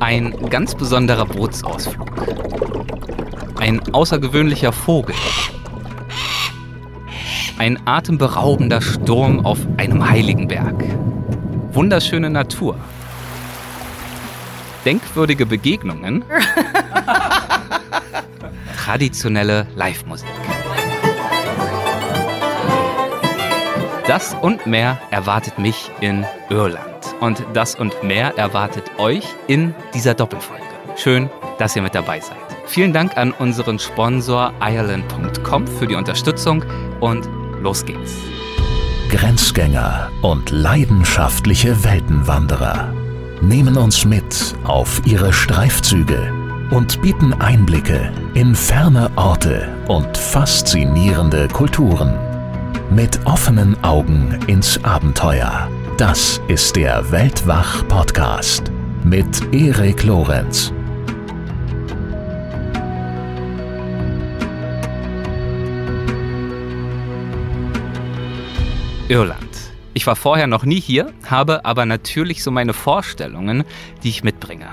[0.00, 2.10] Ein ganz besonderer Bootsausflug.
[3.58, 5.14] Ein außergewöhnlicher Vogel.
[7.58, 10.82] Ein atemberaubender Sturm auf einem heiligen Berg.
[11.72, 12.76] Wunderschöne Natur.
[14.84, 16.24] Denkwürdige Begegnungen.
[18.76, 20.28] Traditionelle Live-Musik.
[24.06, 26.91] Das und mehr erwartet mich in Irland.
[27.22, 30.64] Und das und mehr erwartet euch in dieser Doppelfolge.
[30.96, 32.36] Schön, dass ihr mit dabei seid.
[32.66, 36.64] Vielen Dank an unseren Sponsor Ireland.com für die Unterstützung
[36.98, 37.28] und
[37.60, 38.16] los geht's.
[39.08, 42.92] Grenzgänger und leidenschaftliche Weltenwanderer
[43.40, 46.32] nehmen uns mit auf ihre Streifzüge
[46.72, 52.18] und bieten Einblicke in ferne Orte und faszinierende Kulturen.
[52.90, 55.68] Mit offenen Augen ins Abenteuer.
[56.02, 58.72] Das ist der Weltwach-Podcast
[59.04, 60.72] mit Erik Lorenz.
[69.06, 69.38] Irland.
[69.94, 73.62] Ich war vorher noch nie hier, habe aber natürlich so meine Vorstellungen,
[74.02, 74.70] die ich mitbringe.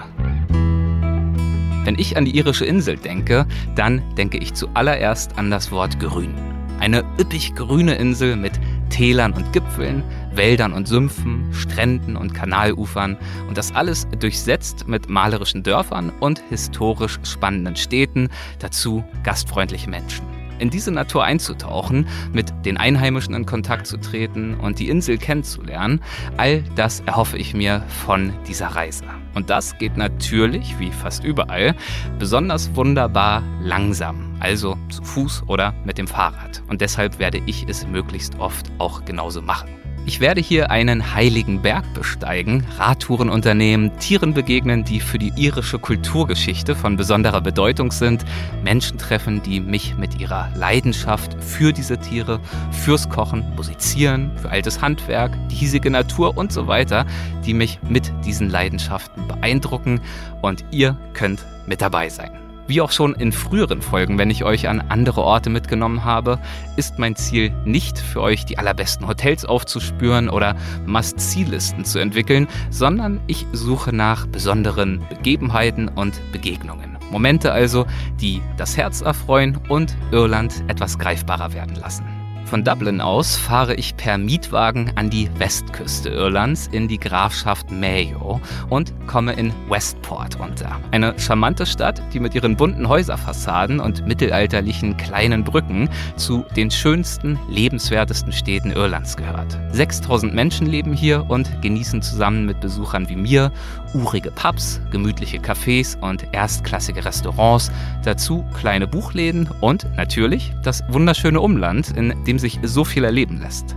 [1.83, 6.33] Wenn ich an die irische Insel denke, dann denke ich zuallererst an das Wort grün.
[6.79, 8.53] Eine üppig grüne Insel mit
[8.89, 10.03] Tälern und Gipfeln,
[10.39, 13.17] Wäldern und Sümpfen, Stränden und Kanalufern
[13.49, 20.25] und das alles durchsetzt mit malerischen Dörfern und historisch spannenden Städten, dazu gastfreundliche Menschen
[20.59, 26.01] in diese Natur einzutauchen, mit den Einheimischen in Kontakt zu treten und die Insel kennenzulernen,
[26.37, 29.05] all das erhoffe ich mir von dieser Reise.
[29.35, 31.75] Und das geht natürlich, wie fast überall,
[32.17, 36.61] besonders wunderbar langsam, also zu Fuß oder mit dem Fahrrad.
[36.67, 39.69] Und deshalb werde ich es möglichst oft auch genauso machen.
[40.09, 45.77] Ich werde hier einen heiligen Berg besteigen, Radtouren unternehmen, Tieren begegnen, die für die irische
[45.77, 48.25] Kulturgeschichte von besonderer Bedeutung sind,
[48.63, 52.39] Menschen treffen, die mich mit ihrer Leidenschaft für diese Tiere,
[52.71, 57.05] fürs Kochen, Musizieren, für altes Handwerk, die hiesige Natur und so weiter,
[57.45, 60.01] die mich mit diesen Leidenschaften beeindrucken
[60.41, 62.38] und ihr könnt mit dabei sein.
[62.69, 66.37] Wie auch schon in früheren Folgen, wenn ich euch an andere Orte mitgenommen habe,
[66.77, 73.21] ist mein Ziel nicht für euch die allerbesten Hotels aufzuspüren oder Must-See-Listen zu entwickeln, sondern
[73.25, 76.99] ich suche nach besonderen Begebenheiten und Begegnungen.
[77.09, 77.87] Momente also,
[78.21, 82.18] die das Herz erfreuen und Irland etwas greifbarer werden lassen.
[82.45, 88.41] Von Dublin aus fahre ich per Mietwagen an die Westküste Irlands in die Grafschaft Mayo
[88.69, 90.79] und komme in Westport unter.
[90.91, 97.37] Eine charmante Stadt, die mit ihren bunten Häuserfassaden und mittelalterlichen kleinen Brücken zu den schönsten,
[97.49, 99.57] lebenswertesten Städten Irlands gehört.
[99.71, 103.51] 6000 Menschen leben hier und genießen zusammen mit Besuchern wie mir
[103.93, 107.71] urige Pubs, gemütliche Cafés und erstklassige Restaurants,
[108.03, 113.75] dazu kleine Buchläden und natürlich das wunderschöne Umland, in dem sich so viel erleben lässt.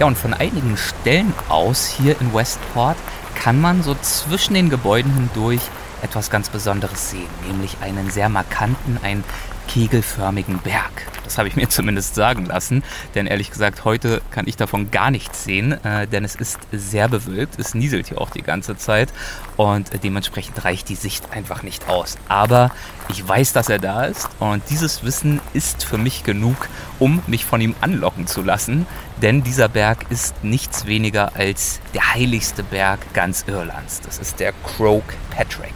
[0.00, 2.96] Ja, und von einigen Stellen aus hier in Westport
[3.34, 5.60] kann man so zwischen den Gebäuden hindurch
[6.02, 9.24] etwas ganz Besonderes sehen, nämlich einen sehr markanten, einen
[9.68, 10.92] kegelförmigen Berg.
[11.24, 12.82] Das habe ich mir zumindest sagen lassen,
[13.14, 17.08] denn ehrlich gesagt, heute kann ich davon gar nichts sehen, äh, denn es ist sehr
[17.08, 19.12] bewölkt, es nieselt hier auch die ganze Zeit
[19.56, 22.16] und dementsprechend reicht die Sicht einfach nicht aus.
[22.28, 22.70] Aber
[23.08, 27.44] ich weiß, dass er da ist und dieses Wissen ist für mich genug, um mich
[27.44, 28.86] von ihm anlocken zu lassen,
[29.20, 34.00] denn dieser Berg ist nichts weniger als der heiligste Berg ganz Irlands.
[34.00, 35.74] Das ist der Croak Patrick.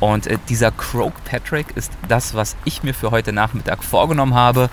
[0.00, 4.68] Und äh, dieser Croak Patrick ist das, was ich mir für heute Nachmittag vorgenommen habe.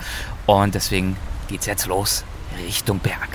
[0.46, 1.16] Und deswegen
[1.48, 2.24] geht's jetzt los
[2.66, 3.30] Richtung Berg.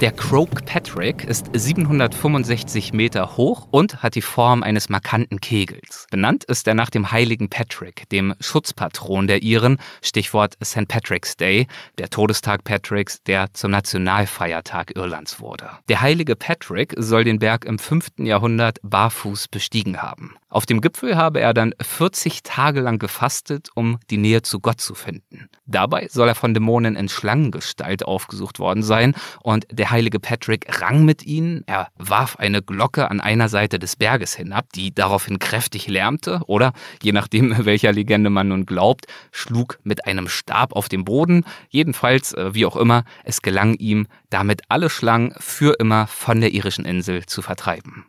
[0.00, 6.06] Der Croak Patrick ist 765 Meter hoch und hat die Form eines markanten Kegels.
[6.10, 10.86] Benannt ist er nach dem heiligen Patrick, dem Schutzpatron der Iren, Stichwort St.
[10.86, 15.70] Patrick's Day, der Todestag Patricks, der zum Nationalfeiertag Irlands wurde.
[15.88, 18.18] Der heilige Patrick soll den Berg im 5.
[18.18, 20.34] Jahrhundert barfuß bestiegen haben.
[20.48, 24.80] Auf dem Gipfel habe er dann 40 Tage lang gefastet, um die Nähe zu Gott
[24.80, 25.48] zu finden.
[25.66, 31.04] Dabei soll er von Dämonen in Schlangengestalt aufgesucht worden sein und der heilige Patrick rang
[31.04, 31.64] mit ihnen.
[31.66, 36.72] Er warf eine Glocke an einer Seite des Berges hinab, die daraufhin kräftig lärmte oder,
[37.02, 41.44] je nachdem welcher Legende man nun glaubt, schlug mit einem Stab auf den Boden.
[41.70, 46.52] Jedenfalls, äh, wie auch immer, es gelang ihm, damit alle Schlangen für immer von der
[46.52, 48.06] irischen Insel zu vertreiben.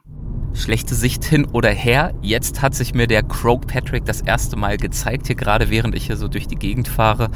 [0.58, 2.14] Schlechte Sicht hin oder her.
[2.22, 6.08] Jetzt hat sich mir der Croak Patrick das erste Mal gezeigt, hier gerade während ich
[6.08, 7.30] hier so durch die Gegend fahre.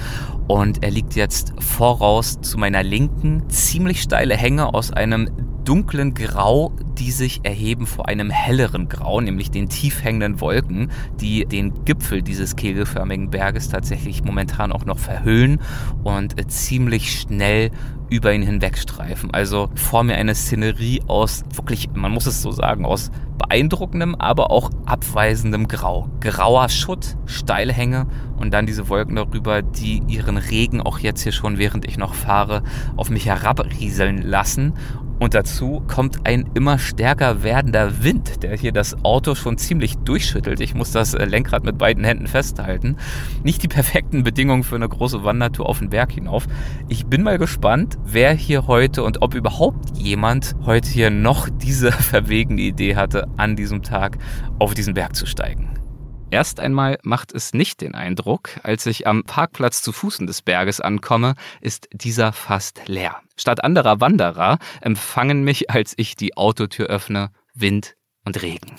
[0.48, 3.50] Und er liegt jetzt voraus zu meiner Linken.
[3.50, 5.30] Ziemlich steile Hänge aus einem
[5.64, 11.46] dunklen Grau, die sich erheben vor einem helleren Grau, nämlich den tief hängenden Wolken, die
[11.46, 15.60] den Gipfel dieses kegelförmigen Berges tatsächlich momentan auch noch verhüllen
[16.04, 17.72] und äh, ziemlich schnell
[18.10, 19.34] über ihn hinwegstreifen.
[19.34, 24.52] Also vor mir eine Szenerie aus wirklich, man muss es so sagen, aus beeindruckendem, aber
[24.52, 26.10] auch abweisendem Grau.
[26.20, 28.08] Grauer Schutt, Steilhänge
[28.38, 32.14] und dann diese Wolken darüber, die ihren Regen auch jetzt hier schon, während ich noch
[32.14, 32.64] fahre,
[32.98, 34.74] auf mich herabrieseln lassen
[35.22, 40.60] und dazu kommt ein immer stärker werdender Wind, der hier das Auto schon ziemlich durchschüttelt.
[40.62, 42.98] Ich muss das äh, Lenkrad mit beiden Händen festhalten.
[43.44, 46.48] Nicht die perfekten Bedingungen für eine große Wandertour auf den Berg hinauf.
[46.88, 51.92] Ich bin mal gespannt, wer hier heute und ob überhaupt jemand heute hier noch diese
[51.92, 54.18] verwegene Idee hatte, an diesem Tag
[54.58, 55.81] auf diesen Berg zu steigen.
[56.32, 60.80] Erst einmal macht es nicht den Eindruck, als ich am Parkplatz zu Fußen des Berges
[60.80, 63.18] ankomme, ist dieser fast leer.
[63.36, 68.78] Statt anderer Wanderer empfangen mich, als ich die Autotür öffne, Wind und Regen.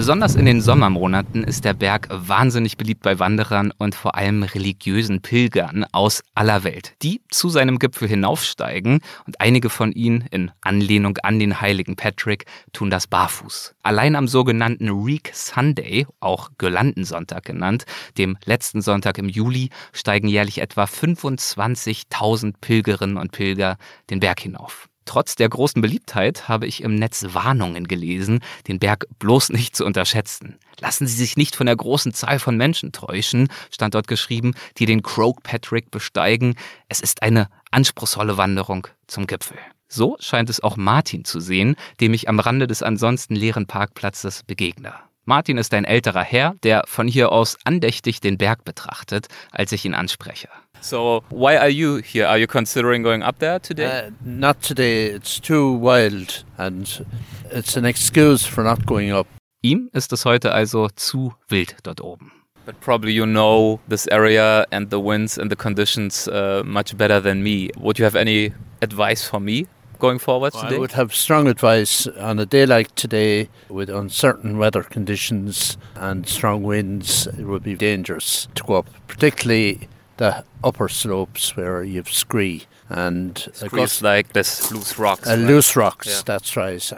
[0.00, 5.20] Besonders in den Sommermonaten ist der Berg wahnsinnig beliebt bei Wanderern und vor allem religiösen
[5.20, 11.18] Pilgern aus aller Welt, die zu seinem Gipfel hinaufsteigen und einige von ihnen in Anlehnung
[11.18, 13.74] an den heiligen Patrick tun das barfuß.
[13.82, 17.84] Allein am sogenannten Reek Sunday, auch Girlandensonntag genannt,
[18.16, 23.76] dem letzten Sonntag im Juli, steigen jährlich etwa 25.000 Pilgerinnen und Pilger
[24.08, 24.89] den Berg hinauf.
[25.10, 29.84] Trotz der großen Beliebtheit habe ich im Netz Warnungen gelesen, den Berg bloß nicht zu
[29.84, 30.56] unterschätzen.
[30.78, 34.86] Lassen Sie sich nicht von der großen Zahl von Menschen täuschen, stand dort geschrieben, die
[34.86, 36.54] den Croak Patrick besteigen.
[36.88, 39.58] Es ist eine anspruchsvolle Wanderung zum Gipfel.
[39.88, 44.44] So scheint es auch Martin zu sehen, dem ich am Rande des ansonsten leeren Parkplatzes
[44.44, 44.94] begegne.
[45.24, 49.84] Martin ist ein älterer Herr, der von hier aus andächtig den Berg betrachtet, als ich
[49.84, 50.48] ihn anspreche.
[50.80, 52.28] So, why are you here?
[52.28, 54.08] Are you considering going up there today?
[54.08, 55.08] Uh, not today.
[55.14, 57.04] It's too wild and
[57.50, 59.26] it's an excuse for not going up.
[59.62, 62.32] Ihm ist es heute also zu wild dort oben.
[62.64, 67.22] But probably you know this area and the winds and the conditions uh, much better
[67.22, 67.70] than me.
[67.78, 69.66] Would you have any advice for me
[70.00, 70.76] going forward well, today?
[70.76, 76.28] I would have strong advice on a day like today with uncertain weather conditions and
[76.28, 77.26] strong winds.
[77.28, 83.38] It would be dangerous to go up, particularly the upper slopes where you've scree and
[83.52, 85.26] Screes like this loose rocks.
[85.28, 85.38] Uh, right?
[85.38, 86.22] loose rocks, Yeah.
[86.24, 86.92] that's right.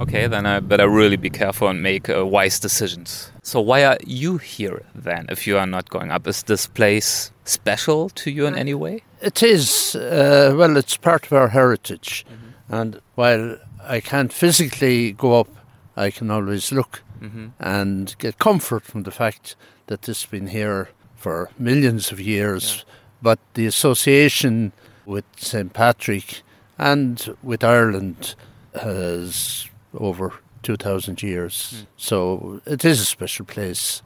[0.00, 3.30] Okay, then I better really be careful and make uh, wise decisions.
[3.42, 6.26] So why are you here then if you are not going up?
[6.26, 9.02] Is this place special to you in any way?
[9.20, 12.24] It is, uh, well, it's part of our heritage.
[12.68, 15.48] And while I can't physically go up,
[15.96, 17.48] I can always look mm-hmm.
[17.60, 19.56] and get comfort from the fact
[19.86, 22.84] that this has been here for millions of years.
[23.22, 24.72] But the association
[25.06, 25.72] with St.
[25.72, 26.42] Patrick
[26.78, 28.34] and with Ireland
[28.74, 30.32] has over
[30.62, 31.70] 2,000 years.
[31.70, 31.84] Hmm.
[31.96, 34.02] So it is a special place.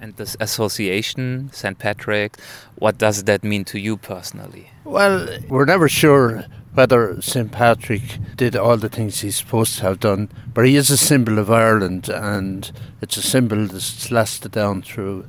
[0.00, 1.78] And this association, St.
[1.78, 2.36] Patrick,
[2.76, 4.70] what does that mean to you personally?
[4.84, 7.50] Well, we're never sure whether St.
[7.50, 11.38] Patrick did all the things he's supposed to have done, but he is a symbol
[11.38, 15.24] of Ireland and it's a symbol that's lasted down through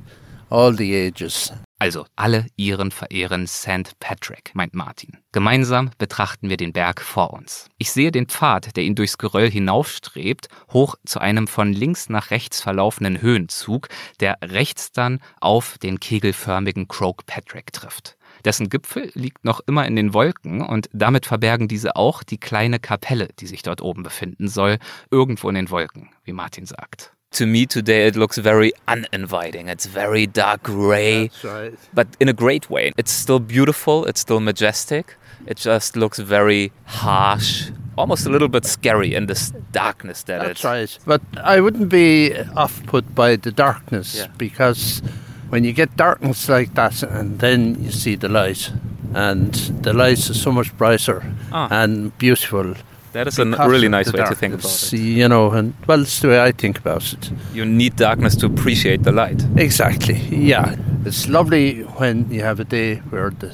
[0.50, 1.52] all the ages.
[1.78, 3.98] Also, alle Iren verehren St.
[4.00, 5.18] Patrick, meint Martin.
[5.32, 7.68] Gemeinsam betrachten wir den Berg vor uns.
[7.76, 12.30] Ich sehe den Pfad, der ihn durchs Geröll hinaufstrebt, hoch zu einem von links nach
[12.30, 13.88] rechts verlaufenden Höhenzug,
[14.20, 18.16] der rechts dann auf den kegelförmigen Croak Patrick trifft.
[18.46, 22.78] Dessen Gipfel liegt noch immer in den Wolken und damit verbergen diese auch die kleine
[22.78, 24.78] Kapelle, die sich dort oben befinden soll,
[25.10, 27.10] irgendwo in den Wolken, wie Martin sagt.
[27.32, 29.66] To me today it looks very uninviting.
[29.68, 31.28] It's very dark gray.
[31.42, 31.74] right.
[31.92, 32.92] but in a great way.
[32.96, 35.18] It's still beautiful, it's still majestic.
[35.46, 40.50] It just looks very harsh, almost a little bit scary in this darkness that That's
[40.60, 40.64] it's.
[40.64, 40.98] right.
[41.04, 44.28] But I wouldn't be off put by the darkness Yeah.
[44.38, 45.02] because
[45.48, 48.72] when you get darkness like that and then you see the light,
[49.14, 51.22] and the light is so much brighter
[51.52, 51.68] Ah.
[51.70, 52.74] and beautiful.
[53.12, 54.98] That is a really nice way to think about it.
[54.98, 57.30] You know, and well, it's the way I think about it.
[57.54, 59.42] You need darkness to appreciate the light.
[59.56, 60.18] Exactly.
[60.30, 60.76] Yeah,
[61.06, 63.52] it's lovely when you have a day where the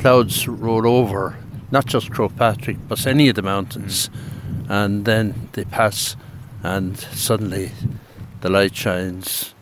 [0.00, 1.34] clouds roll over,
[1.72, 4.08] not just Croagh Patrick, but any of the mountains,
[4.68, 6.14] and then they pass,
[6.62, 7.72] and suddenly
[8.40, 9.52] the light shines,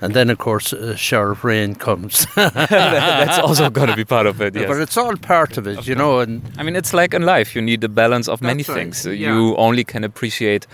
[0.00, 2.26] And then, of course, a shower of rain comes.
[2.34, 4.54] That's also going to be part of it.
[4.54, 4.68] Yes.
[4.68, 6.20] But it's all part of it, you know.
[6.20, 7.56] And I mean, it's like in life.
[7.56, 9.04] You need the balance of many right, things.
[9.06, 9.12] yeah.
[9.34, 10.66] You only can appreciate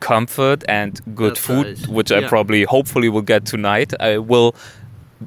[0.00, 3.92] comfort and good That's food, right, which I probably, hopefully, will get tonight.
[4.00, 4.54] I will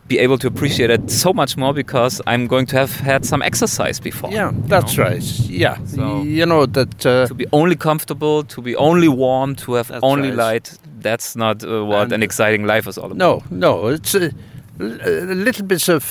[0.09, 3.41] be able to appreciate it so much more because I'm going to have had some
[3.41, 4.29] exercise before.
[4.31, 5.23] yeah, that's right.
[5.49, 7.05] Yeah, So- you know that.
[7.05, 10.37] Uh, To be only comfortable, to be only warm, to have only right.
[10.37, 13.17] light, that's not uh, what And- an exciting life is all about.
[13.17, 14.25] no, no, it's a,
[14.79, 16.03] a little bit of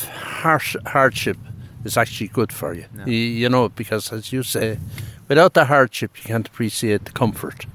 [0.44, 1.36] harsh hardship
[1.84, 2.84] is actually good for you.
[2.94, 3.04] No.
[3.06, 4.78] You, you know, because as you say,
[5.28, 7.66] without the hardship, you can't appreciate the comfort.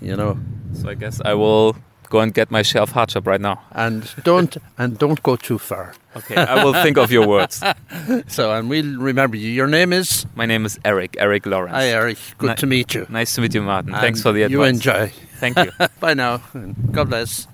[0.00, 0.36] You know,
[0.80, 1.74] So I guess I will
[2.10, 3.56] go and get myself hardship right now.
[3.72, 5.92] and don't and don't go too far.
[6.16, 7.62] Okay, I will think of your words.
[8.28, 9.50] So, and we'll remember you.
[9.50, 10.26] Your name is.
[10.34, 11.74] My name is Eric, Eric Lawrence.
[11.76, 12.18] Hi, Eric.
[12.38, 13.06] Good Ni- to meet you.
[13.08, 13.92] Nice to meet you, Martin.
[13.92, 14.52] Thanks for the advice.
[14.52, 15.12] You enjoy.
[15.40, 15.70] Thank you.
[16.00, 16.40] Bye now.
[16.92, 17.48] God bless.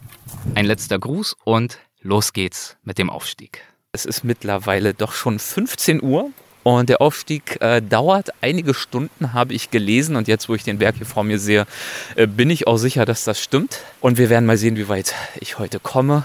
[0.54, 3.62] Ein letzter Gruß und los geht's mit dem Aufstieg.
[3.92, 6.30] Es ist mittlerweile doch schon 15 Uhr
[6.62, 10.16] und der Aufstieg äh, dauert einige Stunden, habe ich gelesen.
[10.16, 11.66] Und jetzt, wo ich den Berg hier vor mir sehe,
[12.14, 13.80] äh, bin ich auch sicher, dass das stimmt.
[14.00, 16.24] Und wir werden mal sehen, wie weit ich heute komme.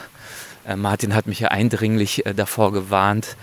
[0.68, 3.36] Äh, Martin hat mich ja eindringlich äh, davor gewarnt,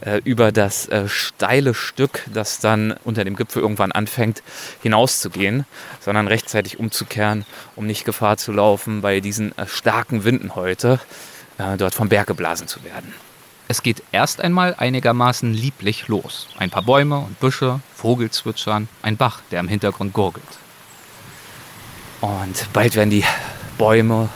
[0.00, 4.42] äh, über das äh, steile Stück, das dann unter dem Gipfel irgendwann anfängt,
[4.82, 5.66] hinauszugehen,
[6.00, 11.00] sondern rechtzeitig umzukehren, um nicht Gefahr zu laufen, bei diesen äh, starken Winden heute
[11.58, 13.12] äh, dort vom Berg geblasen zu werden.
[13.68, 16.48] Es geht erst einmal einigermaßen lieblich los.
[16.56, 20.46] Ein paar Bäume und Büsche, Vogelzwitschern, ein Bach, der im Hintergrund gurgelt.
[22.20, 23.24] Und bald werden die
[23.76, 24.28] Bäume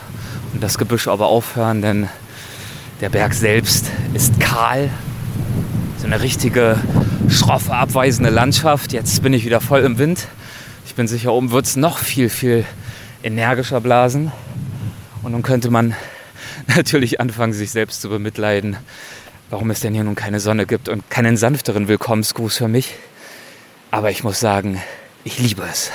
[0.53, 2.09] und das Gebüsch aber aufhören, denn
[2.99, 4.89] der Berg selbst ist kahl.
[6.01, 6.79] So eine richtige,
[7.29, 8.91] schroffe, abweisende Landschaft.
[8.91, 10.25] Jetzt bin ich wieder voll im Wind.
[10.87, 12.65] Ich bin sicher, oben wird es noch viel, viel
[13.21, 14.31] energischer blasen.
[15.21, 15.93] Und nun könnte man
[16.75, 18.77] natürlich anfangen, sich selbst zu bemitleiden,
[19.51, 22.95] warum es denn hier nun keine Sonne gibt und keinen sanfteren Willkommensgruß für mich.
[23.91, 24.81] Aber ich muss sagen,
[25.23, 25.91] ich liebe es.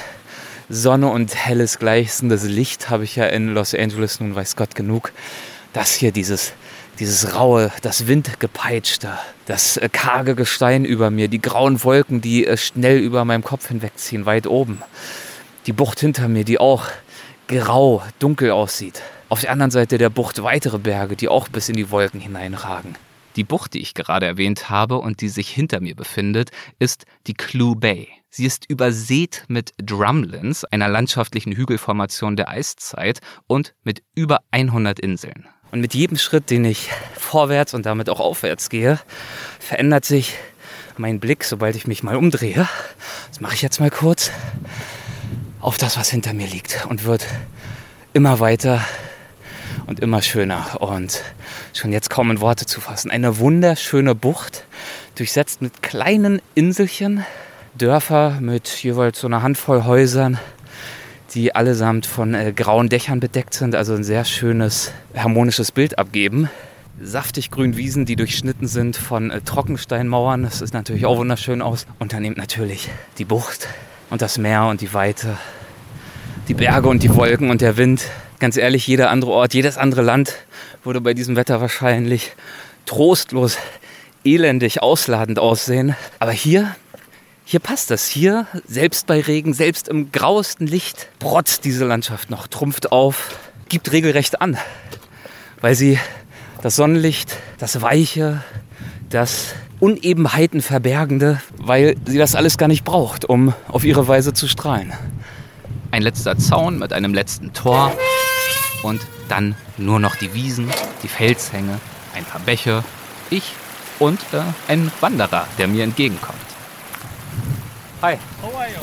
[0.69, 5.11] Sonne und helles, gleißendes Licht habe ich ja in Los Angeles, nun weiß Gott genug.
[5.73, 6.53] Das hier, dieses,
[6.99, 12.57] dieses raue, das windgepeitschte, das äh, karge Gestein über mir, die grauen Wolken, die äh,
[12.57, 14.83] schnell über meinem Kopf hinwegziehen, weit oben.
[15.67, 16.87] Die Bucht hinter mir, die auch
[17.49, 19.03] grau, dunkel aussieht.
[19.29, 22.97] Auf der anderen Seite der Bucht weitere Berge, die auch bis in die Wolken hineinragen.
[23.37, 27.35] Die Bucht, die ich gerade erwähnt habe und die sich hinter mir befindet, ist die
[27.35, 28.09] Clue Bay.
[28.31, 35.49] Sie ist übersät mit Drumlins, einer landschaftlichen Hügelformation der Eiszeit und mit über 100 Inseln.
[35.71, 38.99] Und mit jedem Schritt, den ich vorwärts und damit auch aufwärts gehe,
[39.59, 40.35] verändert sich
[40.97, 42.69] mein Blick, sobald ich mich mal umdrehe.
[43.29, 44.31] Das mache ich jetzt mal kurz
[45.61, 47.27] auf das, was hinter mir liegt und wird
[48.13, 48.85] immer weiter
[49.87, 51.23] und immer schöner und
[51.75, 53.11] schon jetzt kaum in Worte zu fassen.
[53.11, 54.65] Eine wunderschöne Bucht,
[55.17, 57.25] durchsetzt mit kleinen Inselchen,
[57.75, 60.39] Dörfer mit jeweils so einer Handvoll Häusern,
[61.37, 66.49] die allesamt von äh, grauen Dächern bedeckt sind, also ein sehr schönes, harmonisches Bild abgeben.
[67.01, 70.45] Saftig grün Wiesen, die durchschnitten sind von äh, Trockensteinmauern.
[70.45, 71.87] Das sieht natürlich auch wunderschön aus.
[71.99, 72.89] Und dann eben natürlich
[73.19, 73.69] die Bucht
[74.09, 75.37] und das Meer und die Weite
[76.49, 78.09] die Berge und die Wolken und der Wind.
[78.39, 80.37] Ganz ehrlich, jeder andere Ort, jedes andere Land
[80.85, 82.33] würde bei diesem Wetter wahrscheinlich
[82.87, 83.59] trostlos,
[84.25, 85.97] elendig, ausladend aussehen.
[86.19, 86.77] Aber hier,
[87.49, 88.09] hier passt das.
[88.09, 93.39] Hier, selbst bei Regen, selbst im grauesten Licht, protzt diese Landschaft noch, trumpft auf,
[93.69, 94.59] gibt regelrecht an.
[95.61, 95.97] Weil sie
[96.61, 98.43] das Sonnenlicht, das Weiche,
[99.11, 104.49] das Unebenheiten verbergende, weil sie das alles gar nicht braucht, um auf ihre Weise zu
[104.49, 104.93] strahlen.
[105.93, 107.93] Ein letzter Zaun mit einem letzten Tor
[108.83, 110.69] und dann nur noch die Wiesen,
[111.05, 111.79] die Felshänge,
[112.13, 112.83] ein paar Bäche,
[113.31, 113.53] ich
[114.01, 116.56] und äh, ein Wanderer, der mir entgegenkommt.
[118.03, 118.81] Hi, How are you?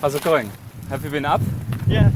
[0.00, 0.50] how's it going?
[0.90, 1.40] Have you been up?
[1.88, 2.10] Yeah,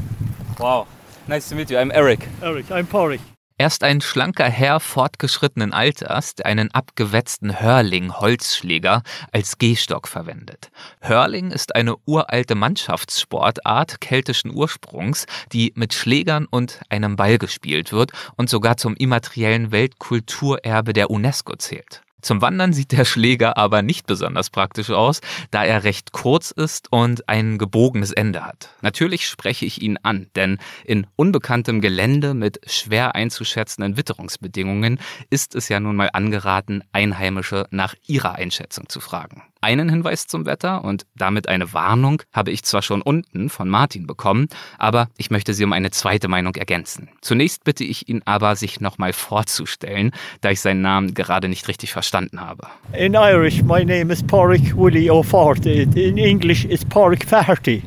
[0.59, 0.87] Wow,
[1.27, 1.77] nice to meet you.
[1.77, 2.27] I'm Eric.
[2.41, 3.19] Eric, I'm Pauri.
[3.59, 9.01] Er ist ein schlanker Herr fortgeschrittenen Alters, der einen abgewetzten Hurling-Holzschläger
[9.31, 10.69] als Gehstock verwendet.
[11.01, 18.11] Hurling ist eine uralte Mannschaftssportart keltischen Ursprungs, die mit Schlägern und einem Ball gespielt wird
[18.35, 22.03] und sogar zum immateriellen Weltkulturerbe der UNESCO zählt.
[22.27, 26.91] Zum Wandern sieht der Schläger aber nicht besonders praktisch aus, da er recht kurz ist
[26.91, 28.71] und ein gebogenes Ende hat.
[28.81, 35.69] Natürlich spreche ich ihn an, denn in unbekanntem Gelände mit schwer einzuschätzenden Witterungsbedingungen ist es
[35.69, 39.43] ja nun mal angeraten, Einheimische nach ihrer Einschätzung zu fragen.
[39.61, 44.07] Einen Hinweis zum Wetter und damit eine Warnung habe ich zwar schon unten von Martin
[44.07, 44.47] bekommen,
[44.77, 47.09] aber ich möchte sie um eine zweite Meinung ergänzen.
[47.21, 50.11] Zunächst bitte ich ihn aber, sich nochmal vorzustellen,
[50.41, 52.67] da ich seinen Namen gerade nicht richtig verstanden habe.
[52.93, 55.83] In Irish, my name is Porrick Willie O'Farty.
[55.95, 57.81] In English, it's Porrick Faherty.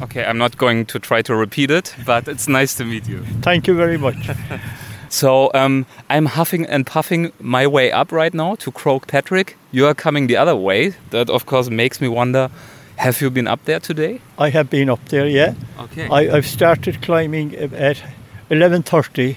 [0.00, 3.24] Okay, I'm not going to try to repeat it, but it's nice to meet you.
[3.42, 4.16] Thank you very much.
[5.12, 9.58] So um, I'm huffing and puffing my way up right now to Croak Patrick.
[9.70, 10.94] You are coming the other way.
[11.10, 12.50] That, of course, makes me wonder
[12.96, 14.20] have you been up there today?
[14.38, 15.54] I have been up there, yeah.
[15.78, 16.08] Okay.
[16.08, 18.02] I, I've started climbing at
[18.50, 19.36] 11.30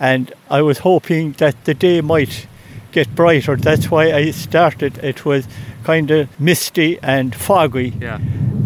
[0.00, 2.46] and I was hoping that the day might
[2.92, 3.56] get brighter.
[3.56, 4.98] That's why I started.
[4.98, 5.46] It was
[5.86, 7.92] kind of misty and foggy.
[8.00, 8.18] yeah.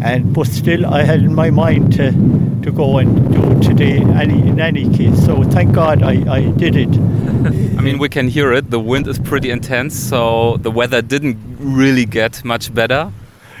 [0.03, 2.07] and but still I had in my mind to
[2.63, 5.17] to go and do it today any in any case.
[5.25, 6.89] So thank God I, I did it.
[7.77, 8.69] I mean, we can hear it.
[8.69, 13.11] The wind is pretty intense, so the weather didn't really get much better.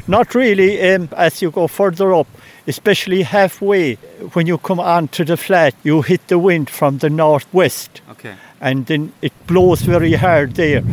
[0.07, 2.27] Not really um, as you go further up,
[2.67, 3.95] especially halfway
[4.33, 8.01] when you come onto the flat, you hit the wind from the northwest.
[8.09, 8.35] Okay.
[8.61, 10.83] And then it blows very hard there.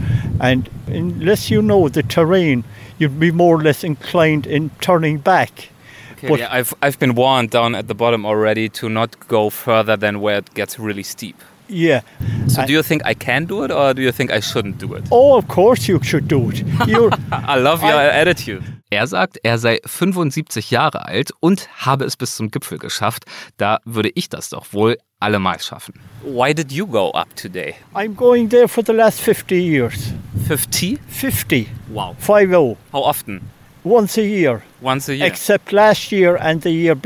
[0.41, 2.65] And unless you know the terrain,
[2.99, 5.69] you'd be more or less inclined in turning back.
[6.13, 9.51] Okay, But- yeah, I've, I've been warned down at the bottom already to not go
[9.51, 11.37] further than where it gets really steep.
[11.69, 12.01] Yeah.
[12.49, 14.79] So, I- do you think I can do it or do you think I shouldn't
[14.79, 15.05] do it?
[15.11, 16.65] Oh, of course you should do it.
[16.87, 18.63] You're, I love your I- attitude.
[18.91, 23.25] Er sagt, er sei 75 Jahre alt und habe es bis zum Gipfel geschafft.
[23.59, 25.95] Da würde ich das doch wohl allemal schaffen.
[26.23, 27.75] Why did you go up today?
[27.95, 30.15] I'm going there for the last 50 years.
[30.47, 30.99] 50?
[31.09, 31.69] 50.
[31.93, 32.15] Wow.
[32.19, 32.79] 50.
[32.93, 33.43] How often?
[33.85, 34.63] Once a year.
[34.81, 35.27] Once a year.
[35.27, 36.97] Except last year and the year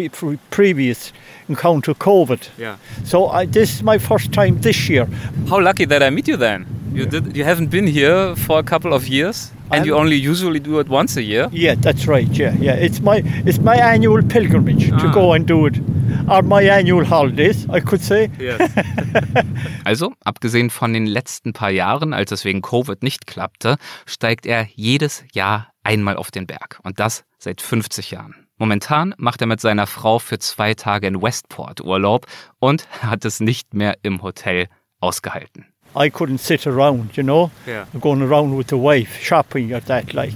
[0.50, 1.12] previous
[1.48, 2.40] encounter COVID.
[2.58, 2.76] yeah.
[3.04, 5.06] So I, this is my first time this year.
[5.48, 6.66] How lucky that I meet you then.
[6.94, 7.34] You did.
[7.36, 10.78] You haven't been here for a couple of years, and you I'm- only usually do
[10.78, 11.48] it once a year.
[11.50, 12.28] Yeah, that's right.
[12.38, 12.74] Yeah, yeah.
[12.74, 15.12] It's my it's my annual pilgrimage to Ah.
[15.12, 15.80] go and do it,
[16.28, 18.28] or my annual holidays, I could say.
[19.84, 24.66] Also, abgesehen von den letzten paar Jahren, als es wegen Covid nicht klappte, steigt er
[24.74, 26.78] jedes Jahr einmal auf den Berg.
[26.82, 28.34] Und das seit 50 Jahren.
[28.58, 32.26] Momentan macht er mit seiner Frau für zwei Tage in Westport Urlaub
[32.60, 34.68] und hat es nicht mehr im Hotel
[35.00, 35.66] ausgehalten.
[35.94, 37.86] I couldn't sit around, you know, Yeah.
[38.00, 40.14] going around with the wife shopping or that.
[40.14, 40.32] Like,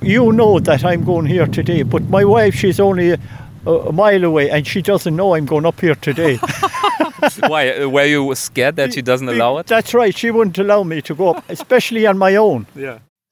[0.00, 3.12] you know that I'm going here today, but my wife, she's only
[3.66, 6.38] a, a mile away, and she doesn't know I'm going up here today.
[7.48, 7.70] Why?
[7.72, 9.66] Uh, Were you scared that she doesn't allow it?
[9.66, 10.16] That's right.
[10.16, 12.66] She wouldn't allow me to go up, especially on my own.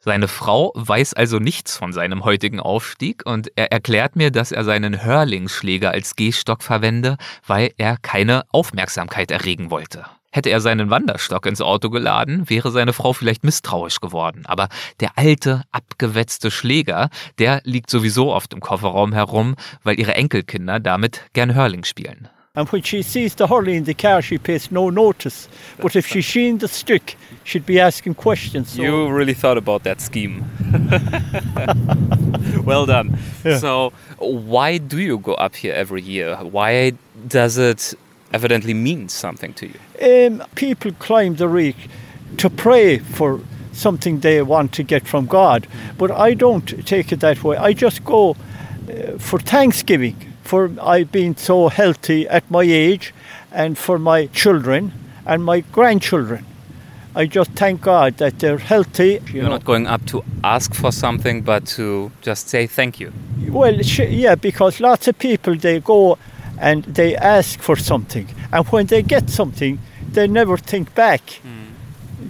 [0.09, 4.65] Seine Frau weiß also nichts von seinem heutigen Aufstieg und er erklärt mir, dass er
[4.65, 10.07] seinen Hörlingschläger als Gehstock verwende, weil er keine Aufmerksamkeit erregen wollte.
[10.31, 14.47] Hätte er seinen Wanderstock ins Auto geladen, wäre seine Frau vielleicht misstrauisch geworden.
[14.47, 20.81] Aber der alte, abgewetzte Schläger, der liegt sowieso oft im Kofferraum herum, weil ihre Enkelkinder
[20.81, 22.31] damit gern Hörling spielen.
[22.55, 25.49] And when she sees the hurley in the car, she pays no notice.
[25.81, 27.17] But if she's seen the stick,
[27.49, 28.71] she'd be asking questions.
[28.71, 30.45] So You really thought about that scheme.
[32.65, 33.19] well done.
[33.45, 33.59] Yeah.
[33.59, 36.37] So, why do you go up here every year?
[36.37, 36.93] Why
[37.27, 37.95] does it
[38.33, 39.79] evidently mean something to you?
[40.27, 41.77] Um, people climb the reek
[42.37, 43.41] to pray for
[43.73, 47.57] something they want to get from God, but I don't take it that way.
[47.57, 50.17] I just go uh, for Thanksgiving
[50.49, 53.13] for I've been so healthy at my age,
[53.53, 54.93] and for my children
[55.27, 56.45] and my grandchildren.
[57.19, 59.11] I just thank God that they're healthy.
[59.27, 59.51] You You're know.
[59.57, 63.13] not going up to ask for something, but to just say thank you.
[63.51, 63.75] Well,
[64.25, 66.17] yeah, because lots of people they go
[66.61, 69.79] and they ask for something, and when they get something,
[70.13, 71.23] they never think back.
[71.45, 71.67] Mm.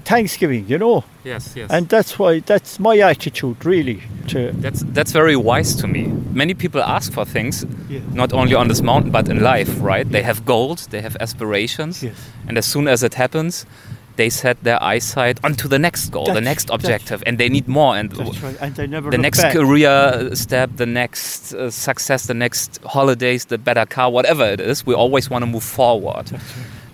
[0.05, 1.71] Thanksgiving, you know, Yes, yes.
[1.71, 4.01] and that's why that's my attitude really.
[4.29, 6.03] To that's that's very wise to me.
[6.33, 8.01] Many people ask for things, Yeah.
[8.15, 10.11] not only on this mountain but in life, right?
[10.11, 12.15] They have goals, they have aspirations, Yes.
[12.49, 13.67] and as soon as it happens,
[14.19, 17.97] they set their eyesight onto the next goal, the next objective, and they need more.
[17.97, 19.53] And that's right, and they never the next back.
[19.55, 24.85] career step, the next uh, success, the next holidays, the better car, whatever it is,
[24.85, 26.27] we always want to move forward.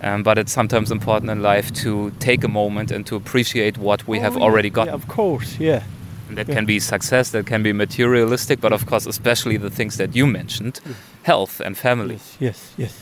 [0.01, 4.07] Um, but it's sometimes important in life to take a moment and to appreciate what
[4.07, 5.81] we have Oh, already yeah, of course, yeah.
[6.29, 6.55] And that Yeah.
[6.55, 10.27] can be success, that can be materialistic, but of course, especially the things that you
[10.27, 10.79] mentioned
[11.23, 12.15] health and family.
[12.15, 12.93] Yes, yes, yes.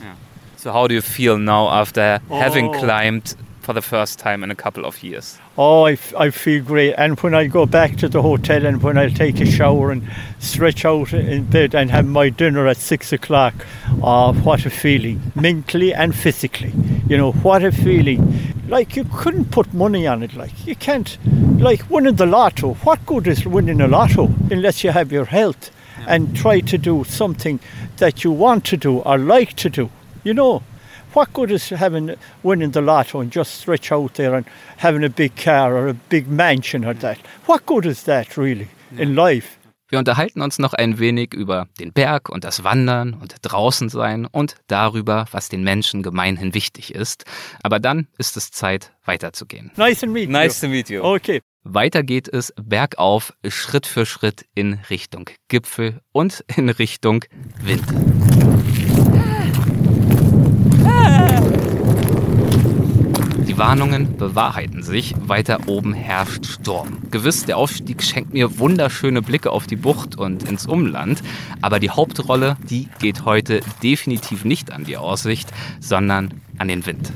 [0.55, 2.79] So, how do you feel now after having Oh.
[2.79, 5.37] climbed for the first time in a couple of years?
[5.57, 6.93] Oh, I, f- I feel great.
[6.97, 10.07] And when I go back to the hotel and when I take a shower and
[10.39, 13.53] stretch out in bed and have my dinner at six o'clock,
[14.01, 16.73] oh, what a feeling, mentally and physically.
[17.07, 18.21] You know, what a feeling.
[18.67, 20.33] like you couldn't put money on it.
[20.33, 21.17] Like you can't,
[21.59, 22.73] like winning the lotto.
[22.75, 25.71] What good is winning a lotto unless you have your health
[26.07, 27.59] and try to do something
[27.97, 29.89] that you want to do or like to do?
[30.23, 30.63] You know,
[31.13, 34.45] what good is having winning the lotto and just stretch out there and
[34.77, 37.17] having a big car or a big mansion or that?
[37.45, 39.57] What good is that really in life?
[39.89, 44.25] Wir unterhalten uns noch ein wenig über den Berg und das Wandern und draußen sein
[44.25, 47.25] und darüber, was den Menschen gemeinhin wichtig ist.
[47.61, 49.71] Aber dann ist es Zeit, weiterzugehen.
[49.75, 50.67] Nice to meet Nice you.
[50.67, 51.03] to meet you.
[51.03, 51.41] Okay.
[51.63, 57.23] Weiter geht es bergauf, Schritt für Schritt in Richtung Gipfel und in Richtung
[57.61, 57.85] Wind.
[63.53, 65.13] Die Warnungen bewahrheiten sich.
[65.19, 66.97] Weiter oben herrscht Sturm.
[67.11, 71.21] Gewiss, der Aufstieg schenkt mir wunderschöne Blicke auf die Bucht und ins Umland.
[71.61, 77.11] Aber die Hauptrolle, die geht heute definitiv nicht an die Aussicht, sondern an den Wind.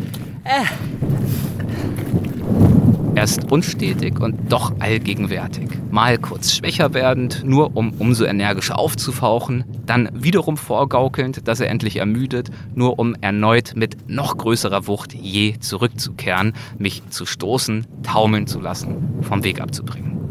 [3.17, 5.69] Er ist unstetig und doch allgegenwärtig.
[5.89, 11.95] Mal kurz schwächer werdend, nur um umso energischer aufzufauchen, dann wiederum vorgaukelnd, dass er endlich
[11.95, 18.59] ermüdet, nur um erneut mit noch größerer Wucht je zurückzukehren, mich zu stoßen, taumeln zu
[18.59, 20.26] lassen, vom Weg abzubringen.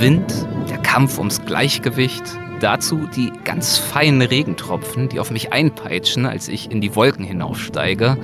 [0.00, 2.22] Wind, der Kampf ums Gleichgewicht,
[2.60, 8.16] dazu die ganz feinen Regentropfen, die auf mich einpeitschen, als ich in die Wolken hinaufsteige.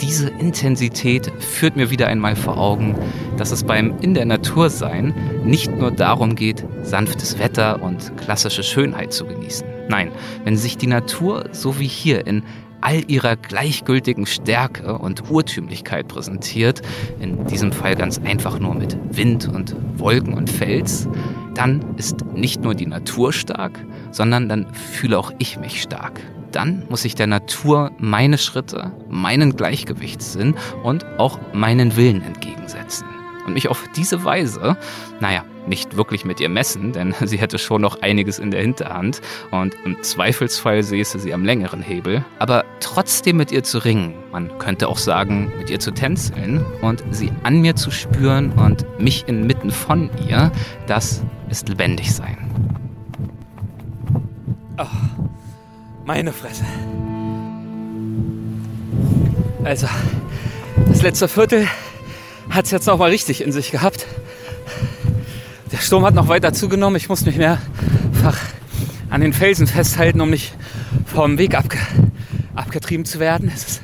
[0.00, 2.96] Diese Intensität führt mir wieder einmal vor Augen,
[3.36, 8.64] dass es beim In der Natur sein nicht nur darum geht, sanftes Wetter und klassische
[8.64, 9.66] Schönheit zu genießen.
[9.88, 10.10] Nein,
[10.42, 12.42] wenn sich die Natur so wie hier in
[12.82, 16.82] all ihrer gleichgültigen Stärke und Urtümlichkeit präsentiert,
[17.20, 21.08] in diesem Fall ganz einfach nur mit Wind und Wolken und Fels,
[21.54, 23.78] dann ist nicht nur die Natur stark,
[24.10, 26.20] sondern dann fühle auch ich mich stark.
[26.50, 33.11] Dann muss ich der Natur meine Schritte, meinen Gleichgewichtssinn und auch meinen Willen entgegensetzen.
[33.46, 34.76] Und mich auf diese Weise,
[35.20, 39.20] naja, nicht wirklich mit ihr messen, denn sie hätte schon noch einiges in der Hinterhand
[39.50, 44.58] und im Zweifelsfall säße sie am längeren Hebel, aber trotzdem mit ihr zu ringen, man
[44.58, 49.28] könnte auch sagen, mit ihr zu tänzeln und sie an mir zu spüren und mich
[49.28, 50.50] inmitten von ihr,
[50.86, 52.38] das ist lebendig sein.
[54.78, 54.86] Oh,
[56.04, 56.64] meine Fresse.
[59.64, 59.86] Also,
[60.88, 61.68] das letzte Viertel
[62.52, 64.06] hat es jetzt noch mal richtig in sich gehabt.
[65.72, 66.96] Der Sturm hat noch weiter zugenommen.
[66.96, 68.38] Ich muss mich mehrfach
[69.08, 70.54] an den Felsen festhalten, um nicht
[71.06, 71.78] vom Weg abge
[72.54, 73.50] abgetrieben zu werden.
[73.52, 73.82] Es ist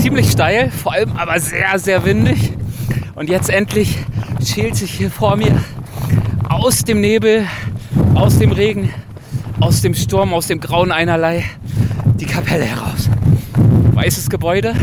[0.00, 2.54] ziemlich steil, vor allem aber sehr, sehr windig.
[3.14, 3.98] Und jetzt endlich
[4.42, 5.62] schält sich hier vor mir
[6.48, 7.46] aus dem Nebel,
[8.14, 8.94] aus dem Regen,
[9.60, 11.44] aus dem Sturm, aus dem Grauen einerlei
[12.14, 13.10] die Kapelle heraus.
[13.92, 14.74] Weißes Gebäude.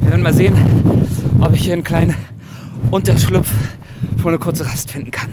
[0.00, 0.56] Wir werden mal sehen,
[1.40, 2.16] ob ich hier einen kleinen
[2.90, 3.50] Unterschlupf
[4.18, 5.30] für eine kurze Rast finden kann.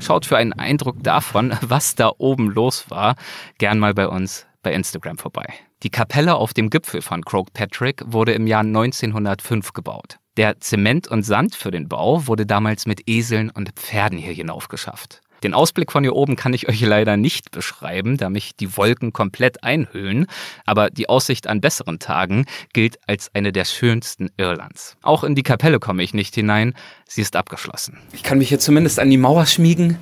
[0.00, 3.16] Schaut für einen Eindruck davon, was da oben los war,
[3.58, 5.46] gern mal bei uns bei Instagram vorbei.
[5.82, 10.18] Die Kapelle auf dem Gipfel von Croagh Patrick wurde im Jahr 1905 gebaut.
[10.36, 15.20] Der Zement und Sand für den Bau wurde damals mit Eseln und Pferden hier hinaufgeschafft.
[15.44, 19.12] Den Ausblick von hier oben kann ich euch leider nicht beschreiben, da mich die Wolken
[19.12, 20.26] komplett einhüllen,
[20.64, 24.96] aber die Aussicht an besseren Tagen gilt als eine der schönsten Irlands.
[25.02, 26.72] Auch in die Kapelle komme ich nicht hinein,
[27.06, 27.98] sie ist abgeschlossen.
[28.12, 29.98] Ich kann mich hier zumindest an die Mauer schmiegen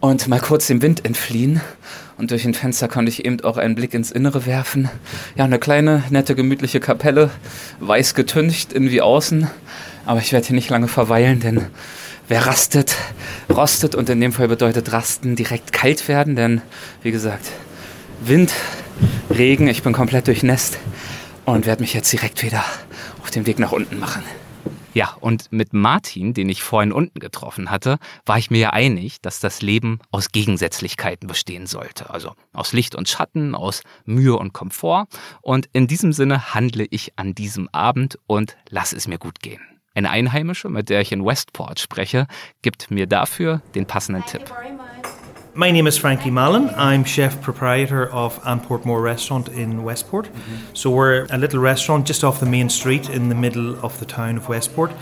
[0.00, 1.60] und mal kurz dem Wind entfliehen.
[2.16, 4.90] Und durch ein Fenster konnte ich eben auch einen Blick ins Innere werfen.
[5.36, 7.30] Ja, eine kleine, nette, gemütliche Kapelle,
[7.78, 9.48] weiß getüncht, innen wie außen.
[10.04, 11.66] Aber ich werde hier nicht lange verweilen, denn
[12.28, 12.94] wer rastet,
[13.50, 16.62] rostet und in dem Fall bedeutet rasten direkt kalt werden, denn
[17.02, 17.46] wie gesagt,
[18.20, 18.52] Wind,
[19.30, 20.78] Regen, ich bin komplett durchnässt
[21.44, 22.64] und werde mich jetzt direkt wieder
[23.22, 24.22] auf den Weg nach unten machen.
[24.94, 29.20] Ja, und mit Martin, den ich vorhin unten getroffen hatte, war ich mir ja einig,
[29.20, 32.10] dass das Leben aus Gegensätzlichkeiten bestehen sollte.
[32.10, 35.06] Also aus Licht und Schatten, aus Mühe und Komfort.
[35.40, 39.60] Und in diesem Sinne handle ich an diesem Abend und lasse es mir gut gehen.
[39.98, 42.28] Eine Einheimische, mit der ich in Westport spreche,
[42.62, 44.42] gibt mir dafür den passenden Tipp.
[45.54, 46.68] My name is Frankie Mallon.
[46.76, 50.30] I'm chef proprietor of Ann Portmore Restaurant in Westport.
[50.72, 54.06] So we're a little restaurant just off the main street in the middle of the
[54.06, 54.92] town of Westport.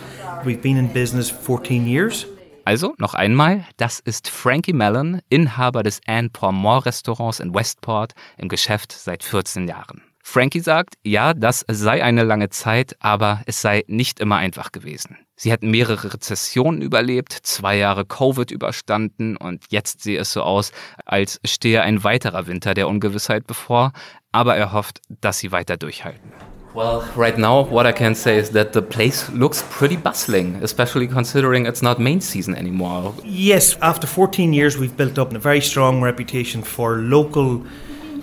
[0.47, 2.25] We've been in business 14 years.
[2.65, 8.49] Also noch einmal, das ist Frankie Mellon, Inhaber des Anne Pourmore Restaurants in Westport, im
[8.49, 10.06] Geschäft seit 14 Jahren.
[10.29, 15.17] Frankie sagt, ja, das sei eine lange Zeit, aber es sei nicht immer einfach gewesen.
[15.37, 20.73] Sie hätten mehrere Rezessionen überlebt, zwei Jahre Covid überstanden und jetzt sehe es so aus,
[21.05, 23.93] als stehe ein weiterer Winter der Ungewissheit bevor,
[24.33, 26.33] aber er hofft, dass sie weiter durchhalten.
[26.75, 31.07] Well, right now, what I can say is that the place looks pretty bustling, especially
[31.07, 33.15] considering it's not main season anymore.
[33.25, 37.65] Yes, after 14 years, we've built up a very strong reputation for local,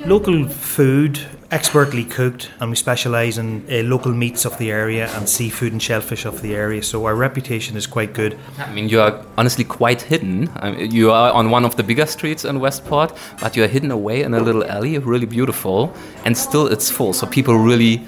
[0.06, 1.18] local food,
[1.54, 5.82] expertly cooked, and we specialise in uh, local meats of the area and seafood and
[5.82, 6.82] shellfish of the area.
[6.82, 8.36] So our reputation is quite good.
[8.58, 10.50] I mean, you are honestly quite hidden.
[10.56, 13.68] I mean, you are on one of the bigger streets in Westport, but you are
[13.68, 15.94] hidden away in a little alley, really beautiful,
[16.26, 17.14] and still it's full.
[17.14, 18.02] So people really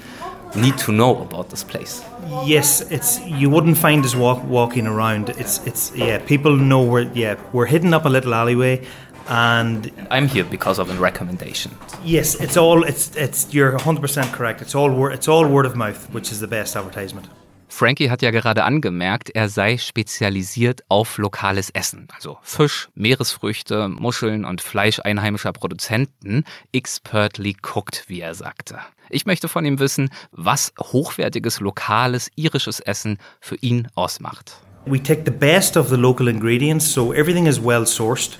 [0.56, 2.04] need to know about this place.
[2.44, 5.28] Yes, it's you wouldn't find us walk, walking around.
[5.30, 8.84] It's it's yeah, people know we're yeah we're hidden up a little alleyway,
[9.28, 11.72] and I'm here because of a recommendation.
[12.04, 14.62] Yes, it's all it's it's you're 100% correct.
[14.62, 17.28] It's all word it's all word of mouth, which is the best advertisement.
[17.68, 24.44] Frankie hat ja gerade angemerkt, er sei spezialisiert auf lokales Essen, also Fisch, Meeresfrüchte, Muscheln
[24.44, 28.78] und Fleisch einheimischer Produzenten, expertly cooked, wie er sagte.
[29.10, 34.56] Ich möchte von ihm wissen, was hochwertiges lokales irisches Essen für ihn ausmacht.
[34.86, 38.38] We take the best of the local ingredients, so everything is well sourced.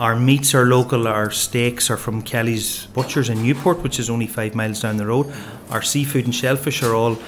[0.00, 4.26] Our meats are local, our steaks are from Kelly's Butchers in Newport, which is only
[4.26, 5.30] five miles down the road.
[5.68, 7.18] Our seafood and shellfish are all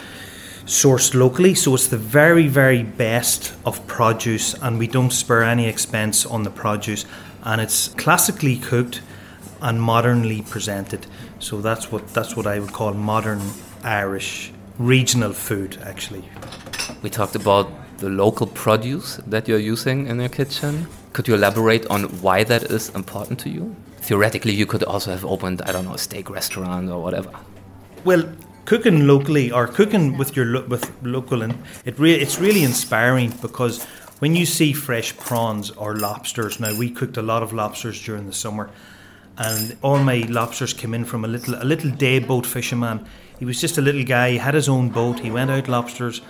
[0.64, 5.66] sourced locally, so it's the very, very best of produce, and we don't spare any
[5.66, 7.04] expense on the produce.
[7.42, 9.02] And it's classically cooked
[9.60, 11.06] and modernly presented.
[11.40, 13.42] So that's what that's what I would call modern
[13.84, 16.24] Irish regional food, actually.
[17.02, 20.86] We talked about the local produce that you're using in your kitchen.
[21.12, 23.76] Could you elaborate on why that is important to you?
[23.98, 27.30] Theoretically, you could also have opened, I don't know, a steak restaurant or whatever.
[28.04, 28.24] Well,
[28.64, 33.30] cooking locally or cooking with your lo- with local and it re- it's really inspiring
[33.42, 33.84] because
[34.20, 38.24] when you see fresh prawns or lobsters now we cooked a lot of lobsters during
[38.26, 38.70] the summer
[39.36, 43.04] and all my lobsters came in from a little a little day boat fisherman
[43.40, 46.20] he was just a little guy he had his own boat he went out lobsters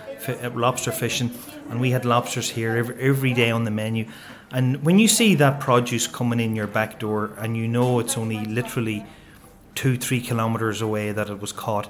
[0.55, 1.29] lobster fishing
[1.69, 4.07] and we had lobsters here every, every day on the menu
[4.53, 8.17] and when you see that produce coming in your back door and you know it's
[8.17, 9.05] only literally
[9.75, 11.89] two three kilometers away that it was caught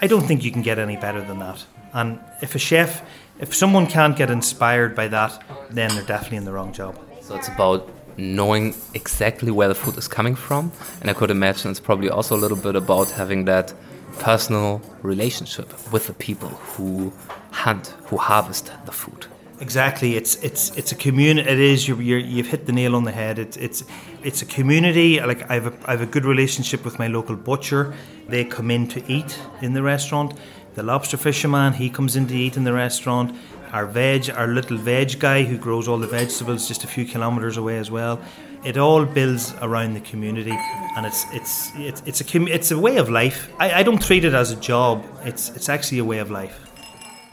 [0.00, 1.64] I don't think you can get any better than that.
[1.92, 3.02] And if a chef,
[3.38, 6.98] if someone can't get inspired by that, then they're definitely in the wrong job.
[7.20, 10.72] So it's about knowing exactly where the food is coming from.
[11.00, 13.72] And I could imagine it's probably also a little bit about having that
[14.18, 17.12] personal relationship with the people who
[17.50, 19.26] hunt, who harvest the food.
[19.64, 21.48] Exactly, it's it's it's a community.
[21.48, 23.38] It is you're, you've hit the nail on the head.
[23.38, 23.82] It's it's
[24.22, 25.18] it's a community.
[25.20, 27.94] Like I have a, I have a good relationship with my local butcher.
[28.28, 30.34] They come in to eat in the restaurant.
[30.74, 33.34] The lobster fisherman he comes in to eat in the restaurant.
[33.72, 37.56] Our veg, our little veg guy who grows all the vegetables just a few kilometers
[37.56, 38.20] away as well.
[38.64, 40.58] It all builds around the community,
[40.96, 43.48] and it's it's it's it's a it's a way of life.
[43.58, 45.06] I, I don't treat it as a job.
[45.24, 46.60] It's it's actually a way of life.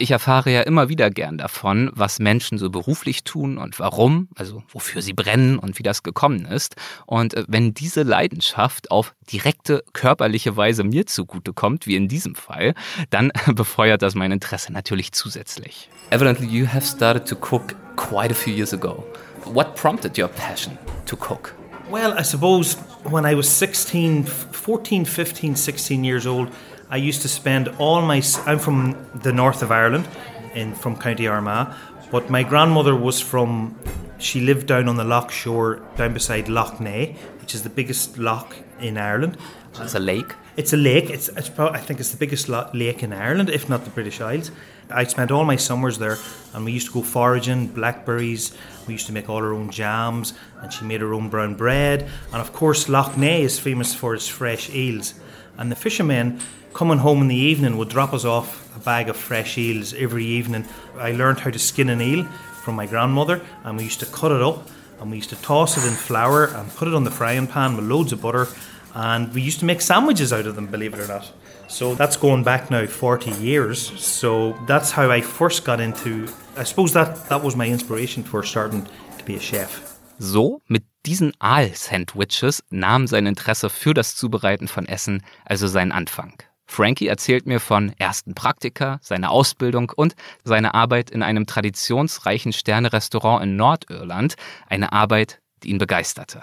[0.02, 4.64] Ich erfahre ja immer wieder gern davon, was Menschen so beruflich tun und warum, also
[4.72, 6.74] wofür sie brennen und wie das gekommen ist.
[7.06, 12.74] Und äh, wenn diese Leidenschaft auf direkte körperliche Weise mir zugutekommt, wie in diesem Fall,
[13.10, 15.88] dann befeuert das mein Interesse natürlich zusätzlich.
[16.10, 19.04] Evidently you have started to cook quite a few years ago.
[19.44, 21.54] What prompted your passion to cook?
[21.88, 26.48] Well, I suppose when I was 16, 14, 15, 16 years old,
[26.92, 28.22] I used to spend all my.
[28.44, 30.06] I'm from the north of Ireland,
[30.54, 31.74] in from County Armagh,
[32.10, 33.78] but my grandmother was from.
[34.18, 38.18] She lived down on the loch shore, down beside Loch Ney, which is the biggest
[38.18, 39.38] loch in Ireland.
[39.80, 40.34] It's a lake.
[40.58, 41.08] It's a lake.
[41.08, 43.90] It's, it's probably, I think it's the biggest lo- lake in Ireland, if not the
[43.90, 44.50] British Isles.
[44.90, 46.18] I spent all my summers there,
[46.52, 48.52] and we used to go foraging, blackberries.
[48.86, 52.02] We used to make all our own jams, and she made her own brown bread.
[52.32, 55.14] And of course, Loch Ney is famous for its fresh eels.
[55.58, 56.40] And the fishermen
[56.74, 60.24] coming home in the evening would drop us off a bag of fresh eels every
[60.24, 60.66] evening.
[60.96, 62.24] I learned how to skin an eel
[62.64, 64.68] from my grandmother, and we used to cut it up
[65.00, 67.76] and we used to toss it in flour and put it on the frying pan
[67.76, 68.46] with loads of butter.
[68.94, 71.32] And we used to make sandwiches out of them, believe it or not.
[71.66, 74.00] So that's going back now 40 years.
[74.00, 76.28] So that's how I first got into.
[76.56, 78.86] I suppose that that was my inspiration for starting
[79.18, 79.98] to be a chef.
[80.20, 86.34] So, mit diesen Aal-Sandwiches nahm sein Interesse für das Zubereiten von Essen also seinen Anfang.
[86.66, 93.42] Frankie erzählt mir von ersten Praktika, seiner Ausbildung und seiner Arbeit in einem traditionsreichen Sternerestaurant
[93.42, 94.36] in Nordirland,
[94.68, 96.40] eine Arbeit, die ihn begeisterte.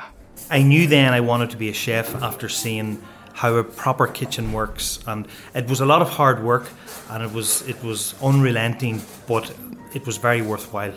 [0.52, 3.00] I knew then I wanted to be a chef after seeing
[3.42, 6.70] how a proper kitchen works and it was a lot of hard work
[7.10, 9.52] and it was it was unrelenting but
[9.94, 10.94] it was very worthwhile.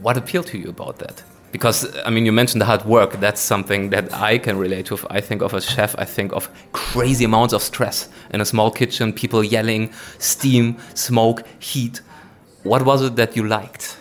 [0.00, 1.22] What appealed to you about that?
[1.50, 3.20] Because, I mean, you mentioned the hard work.
[3.20, 4.98] That's something that I can relate to.
[5.08, 8.70] I think of a chef, I think of crazy amounts of stress in a small
[8.70, 12.02] kitchen, people yelling, steam, smoke, heat.
[12.64, 13.96] What was it that you liked?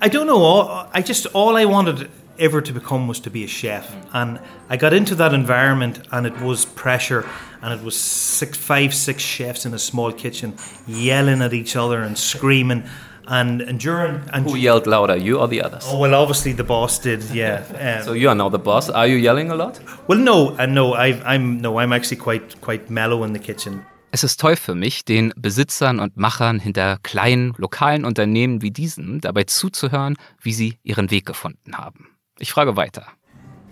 [0.00, 0.88] I don't know.
[0.92, 3.94] I just, all I wanted ever to become was to be a chef.
[4.12, 7.26] And I got into that environment and it was pressure
[7.62, 10.54] and it was six, five, six chefs in a small kitchen
[10.86, 12.84] yelling at each other and screaming.
[13.28, 15.84] And, and during and Who yelled louder, you or the others?
[15.88, 17.62] Oh well, obviously the boss did, yeah.
[17.98, 18.88] Um, So you are now the boss.
[18.88, 19.80] Are you yelling a lot?
[20.06, 23.82] well, no, uh, no, I, I'm no, I'm actually quite quite mellow in the kitchen.
[24.12, 29.20] Es ist toll für mich, den Besitzern und Machern hinter kleinen, lokalen Unternehmen wie diesem
[29.20, 32.06] dabei zuzuhören, wie sie ihren Weg gefunden haben.
[32.38, 33.04] Ich frage weiter.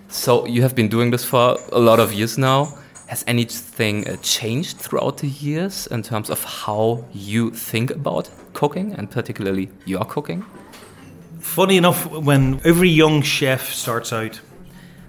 [0.09, 2.69] So, you have been doing this for a lot of years now.
[3.07, 8.95] Has anything uh, changed throughout the years in terms of how you think about cooking
[8.95, 10.45] and particularly your cooking?
[11.39, 14.41] Funny enough, when every young chef starts out,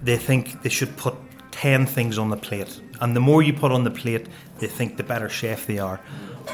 [0.02, 1.14] they think they should put
[1.52, 2.80] 10 things on the plate.
[3.00, 4.28] And the more you put on the plate,
[4.58, 5.98] they think the better chef they are.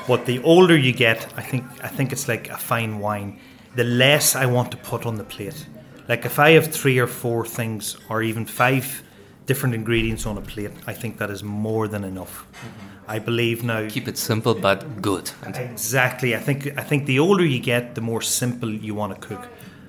[0.07, 3.39] But the older you get, I think I think it's like a fine wine.
[3.75, 5.67] The less I want to put on the plate.
[6.09, 9.03] Like if I have three or four things or even five
[9.47, 12.47] different ingredients on a plate, I think that is more than enough.
[12.53, 13.11] Mm-hmm.
[13.11, 15.31] I believe now Keep it simple but good.
[15.45, 16.35] Exactly.
[16.35, 19.49] I think I think the older you get, the more simple you want to cook,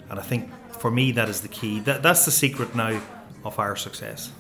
[0.10, 1.80] and I think for me that is the key.
[1.82, 3.00] That, that's the secret now
[3.46, 4.32] of our success.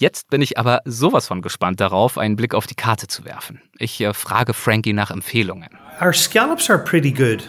[0.00, 3.60] Jetzt bin ich aber sowas von gespannt darauf, einen Blick auf die Karte zu werfen.
[3.78, 5.70] Ich äh, frage Frankie nach Empfehlungen.
[6.00, 7.42] Our scallops are pretty good.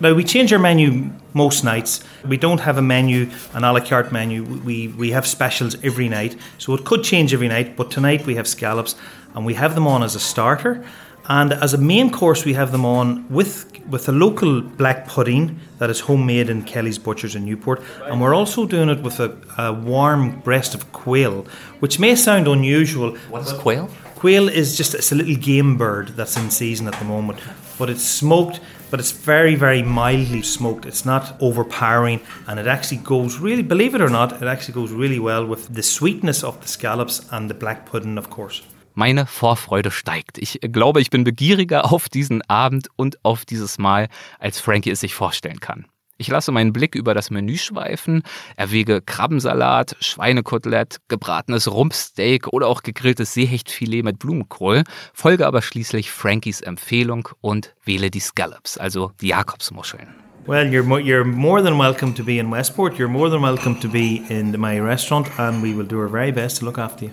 [0.00, 2.02] Now we change our menu most nights.
[2.28, 4.44] We don't have a menu, an a la carte menu.
[4.66, 7.74] We we have specials every night, so it could change every night.
[7.74, 8.96] But tonight we have scallops,
[9.34, 10.84] and we have them on as a starter,
[11.28, 15.60] and as a main course we have them on with with a local black pudding
[15.78, 19.36] that is homemade in Kelly's Butchers in Newport, and we're also doing it with a,
[19.58, 21.46] a warm breast of quail,
[21.80, 23.14] which may sound unusual.
[23.28, 23.90] What is quail?
[24.14, 27.40] Quail is just it's a little game bird that's in season at the moment,
[27.78, 28.60] but it's smoked,
[28.90, 30.86] but it's very very mildly smoked.
[30.86, 34.92] It's not overpowering, and it actually goes really, believe it or not, it actually goes
[34.92, 38.62] really well with the sweetness of the scallops and the black pudding, of course.
[38.94, 40.38] Meine Vorfreude steigt.
[40.38, 45.00] Ich glaube, ich bin begieriger auf diesen Abend und auf dieses Mal, als Frankie es
[45.00, 45.86] sich vorstellen kann.
[46.16, 48.22] Ich lasse meinen Blick über das Menü schweifen,
[48.54, 56.60] erwäge Krabbensalat, Schweinekotelett, gebratenes Rumpsteak oder auch gegrilltes Seehechtfilet mit Blumenkohl, folge aber schließlich Frankies
[56.60, 60.06] Empfehlung und wähle die Scallops, also die Jakobsmuscheln.
[60.46, 62.96] Well, you're mo- you're more than welcome to be in Westport.
[62.96, 66.30] You're more than welcome to be in my restaurant, and we will do our very
[66.30, 67.12] best to look after you.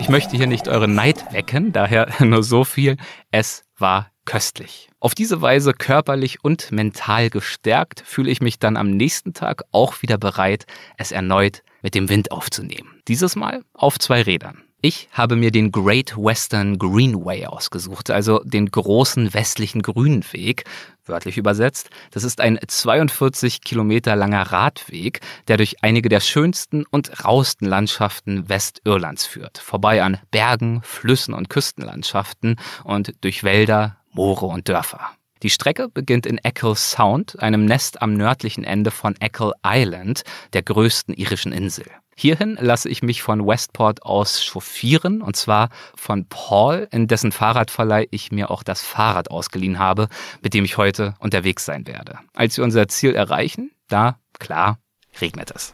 [0.00, 2.96] Ich möchte hier nicht euren Neid wecken, daher nur so viel.
[3.30, 4.90] Es war köstlich.
[5.00, 10.02] Auf diese Weise körperlich und mental gestärkt fühle ich mich dann am nächsten Tag auch
[10.02, 13.02] wieder bereit, es erneut mit dem Wind aufzunehmen.
[13.08, 14.62] Dieses Mal auf zwei Rädern.
[14.80, 20.66] Ich habe mir den Great Western Greenway ausgesucht, also den großen westlichen Grünweg,
[21.04, 21.90] wörtlich übersetzt.
[22.12, 28.48] Das ist ein 42 Kilometer langer Radweg, der durch einige der schönsten und rausten Landschaften
[28.48, 29.58] Westirlands führt.
[29.58, 35.10] Vorbei an Bergen, Flüssen und Küstenlandschaften und durch Wälder, Moore und Dörfer.
[35.42, 40.62] Die Strecke beginnt in Eccles Sound, einem Nest am nördlichen Ende von Eccles Island, der
[40.62, 41.86] größten irischen Insel.
[42.20, 48.08] Hierhin lasse ich mich von Westport aus chauffieren, und zwar von Paul, in dessen Fahrradverleih
[48.10, 50.08] ich mir auch das Fahrrad ausgeliehen habe,
[50.42, 52.18] mit dem ich heute unterwegs sein werde.
[52.34, 54.80] Als wir unser Ziel erreichen, da, klar,
[55.20, 55.72] regnet es.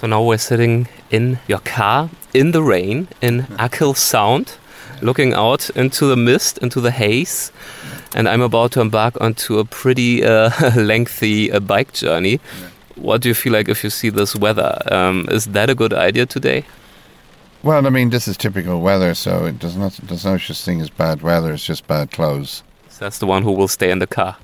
[0.00, 4.58] So now we're sitting in your car in the rain in Achill Sound,
[5.00, 7.52] looking out into the mist, into the haze,
[8.16, 12.40] and I'm about to embark onto a pretty uh, lengthy uh, bike journey.
[13.00, 14.78] What do you feel like if you see this weather?
[14.90, 16.64] Um, is that a good idea today?
[17.62, 19.92] Well, I mean, this is typical weather, so it does not.
[19.94, 21.52] There's no such thing as bad weather.
[21.52, 22.62] It's just bad clothes.
[22.88, 24.36] So that's the one who will stay in the car.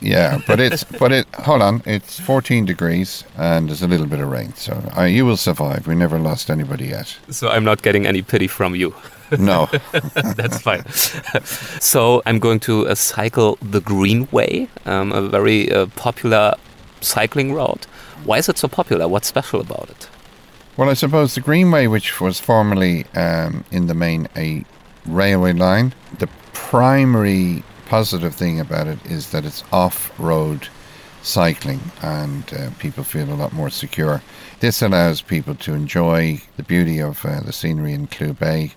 [0.00, 1.26] Yeah, but it's but it.
[1.34, 5.26] Hold on, it's 14 degrees and there's a little bit of rain, so uh, you
[5.26, 5.86] will survive.
[5.86, 7.14] We never lost anybody yet.
[7.28, 8.94] So I'm not getting any pity from you.
[9.38, 9.68] No,
[10.34, 10.84] That's fine.
[11.80, 16.54] so I'm going to uh, cycle the Greenway, um, a very uh, popular
[17.00, 17.86] cycling route.
[18.24, 19.08] Why is it so popular?
[19.08, 20.08] What's special about it?
[20.80, 24.64] well, I suppose the Greenway, which was formerly um, in the main a
[25.04, 25.92] railway line.
[26.20, 30.68] The primary positive thing about it is that it's off-road
[31.22, 34.22] cycling and uh, people feel a lot more secure.
[34.60, 38.72] This allows people to enjoy the beauty of uh, the scenery in Clew Bay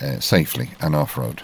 [0.00, 1.42] uh, safely and off-road.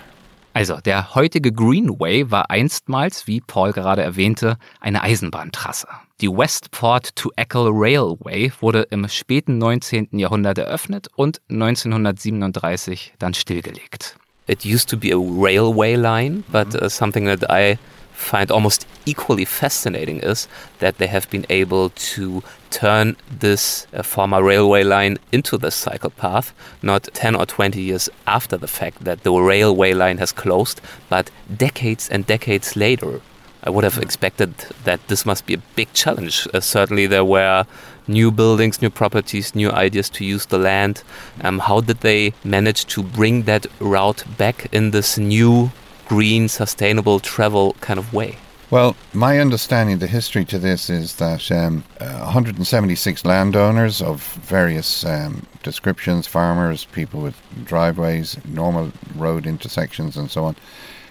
[0.54, 5.86] Also, der heutige Greenway war einstmals, wie Paul gerade erwähnte, eine Eisenbahntrasse.
[6.20, 10.08] Die Westport to Eccles Railway wurde im späten 19.
[10.12, 14.16] Jahrhundert eröffnet und 1937 dann stillgelegt.
[14.46, 17.78] It used to be a railway line, but uh, something that I
[18.12, 20.48] find almost equally fascinating is
[20.78, 26.10] that they have been able to turn this uh, former railway line into the cycle
[26.10, 26.52] path,
[26.82, 31.30] not 10 or 20 years after the fact that the railway line has closed, but
[31.56, 33.20] decades and decades later.
[33.64, 34.54] I would have expected
[34.84, 36.48] that this must be a big challenge.
[36.52, 37.64] Uh, certainly, there were
[38.08, 41.02] new buildings, new properties, new ideas to use the land.
[41.42, 45.70] Um, how did they manage to bring that route back in this new
[46.08, 48.36] green, sustainable travel kind of way?
[48.70, 55.04] Well, my understanding, the history to this is that um, uh, 176 landowners of various
[55.04, 60.56] um, descriptions, farmers, people with driveways, normal road intersections, and so on,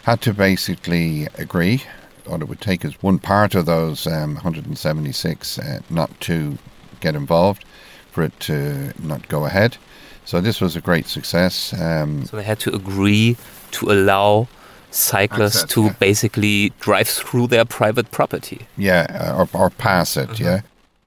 [0.04, 1.84] had to basically agree,
[2.28, 6.58] or it would take us one part of those um, 176 uh, not to
[7.00, 7.66] get involved,
[8.12, 9.78] for it to not go ahead.
[10.26, 11.74] So this was a great success.
[11.74, 13.38] Um, so they had to agree
[13.72, 14.48] to allow
[14.92, 15.94] cyclists Access, to yeah.
[16.00, 18.68] basically drive through their private property.
[18.78, 20.62] yeah, or, or pass it, yeah.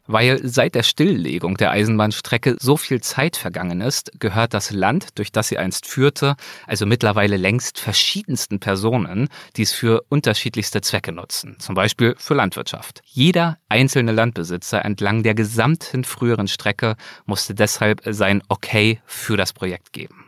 [0.07, 5.33] Weil seit der Stilllegung der Eisenbahnstrecke so viel Zeit vergangen ist, gehört das Land, durch
[5.33, 6.37] das sie einst führte,
[6.67, 13.01] also mittlerweile längst verschiedensten Personen, die es für unterschiedlichste Zwecke nutzen, zum Beispiel für Landwirtschaft.
[13.07, 19.95] Jeder einzelne Landbesitzer entlang der gesamten früheren Strecke musste deshalb sein Okay für das Projekt
[19.95, 20.25] geben.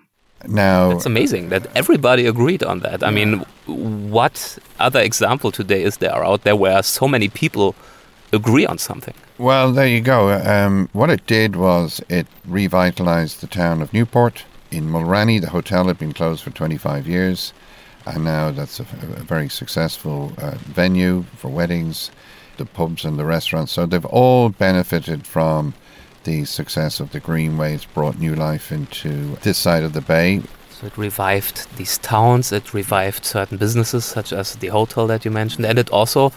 [0.46, 3.02] Now, It's amazing that everybody agreed on that.
[3.02, 7.74] I mean, what other example today is there out there where so many people
[8.32, 9.14] agree on something?
[9.38, 10.32] Well, there you go.
[10.32, 14.46] Um, what it did was it revitalized the town of Newport.
[14.70, 17.52] In Mulranny, the hotel had been closed for 25 years,
[18.06, 22.10] and now that's a, a very successful uh, venue for weddings,
[22.56, 23.72] the pubs and the restaurants.
[23.72, 25.74] So they've all benefited from
[26.24, 30.40] the success of the Greenways, brought new life into this side of the bay.
[30.70, 35.30] So it revived these towns, it revived certain businesses such as the hotel that you
[35.30, 36.32] mentioned, and it also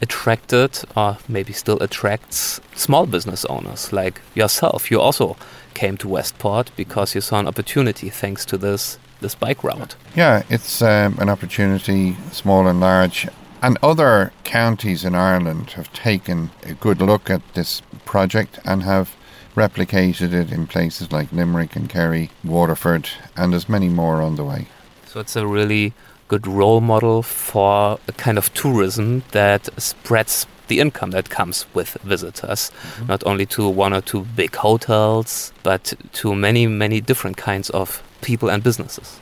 [0.00, 4.90] attracted, or maybe still attracts, small business owners like yourself.
[4.90, 5.36] You also
[5.74, 9.96] came to Westport because you saw an opportunity thanks to this this bike route.
[10.14, 13.26] Yeah, it's um, an opportunity, small and large.
[13.62, 19.16] And other counties in Ireland have taken a good look at this project and have
[19.56, 24.44] replicated it in places like Limerick and Kerry, Waterford, and there's many more on the
[24.44, 24.68] way.
[25.06, 25.94] So it's a really
[26.28, 31.96] good role model for a kind of tourism that spreads the income that comes with
[32.02, 33.06] visitors, mm-hmm.
[33.06, 38.02] not only to one or two big hotels, but to many, many different kinds of
[38.20, 39.20] people and businesses.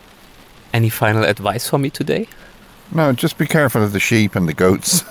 [0.72, 2.26] Any final advice for me today?
[2.92, 5.04] No, just be careful of the sheep and the goats.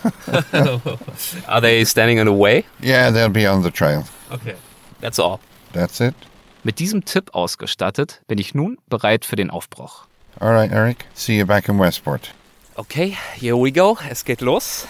[1.47, 2.65] Are they standing in the way?
[2.81, 4.05] yeah, they'll be on the trail.
[4.31, 4.55] Okay.
[5.01, 5.39] That's all.
[5.73, 6.15] That's it.
[6.63, 10.07] Mit diesem Tipp ausgestattet bin ich nun bereit für den Aufbruch.
[10.41, 11.05] All right, Eric.
[11.13, 12.31] See you back in Westport.
[12.77, 13.97] Okay, here we go.
[14.09, 14.87] Es geht los.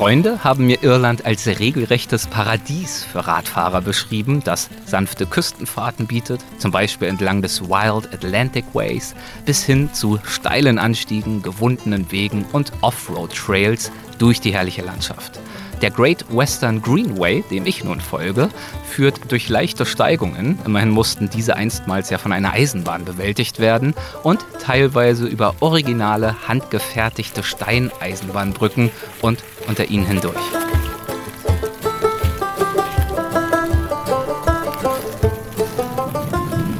[0.00, 6.70] Freunde haben mir Irland als regelrechtes Paradies für Radfahrer beschrieben, das sanfte Küstenfahrten bietet, zum
[6.70, 13.92] Beispiel entlang des Wild Atlantic Ways, bis hin zu steilen Anstiegen, gewundenen Wegen und Offroad-Trails
[14.18, 15.38] durch die herrliche Landschaft.
[15.82, 18.50] Der Great Western Greenway, dem ich nun folge,
[18.86, 24.44] führt durch leichte Steigungen, immerhin mussten diese einstmals ja von einer Eisenbahn bewältigt werden, und
[24.62, 28.90] teilweise über originale, handgefertigte Steineisenbahnbrücken
[29.22, 30.36] und unter ihnen hindurch.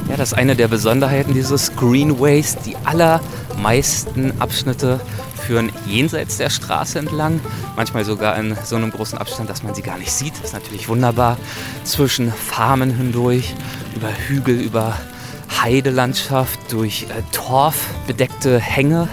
[0.09, 2.55] Ja, das ist eine der Besonderheiten dieses Greenways.
[2.57, 4.99] Die allermeisten Abschnitte
[5.41, 7.39] führen jenseits der Straße entlang,
[7.75, 10.33] manchmal sogar in so einem großen Abstand, dass man sie gar nicht sieht.
[10.35, 11.37] Das ist natürlich wunderbar.
[11.83, 13.53] Zwischen Farmen hindurch,
[13.95, 14.97] über Hügel, über
[15.61, 19.09] Heidelandschaft, durch äh, torfbedeckte Hänge.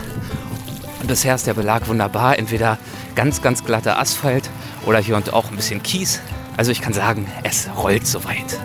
[1.00, 2.38] Und bisher ist der Belag wunderbar.
[2.38, 2.78] Entweder
[3.14, 4.48] ganz, ganz glatter Asphalt
[4.86, 6.20] oder hier und auch ein bisschen Kies.
[6.56, 8.58] Also ich kann sagen, es rollt soweit.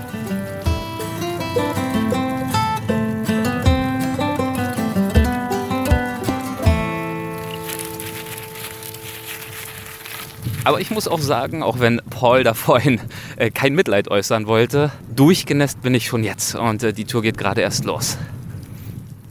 [10.66, 13.02] Aber ich muss auch sagen, auch wenn Paul da vorhin
[13.36, 17.38] äh, kein Mitleid äußern wollte, durchgenässt bin ich schon jetzt und äh, die Tour geht
[17.38, 18.18] gerade erst los.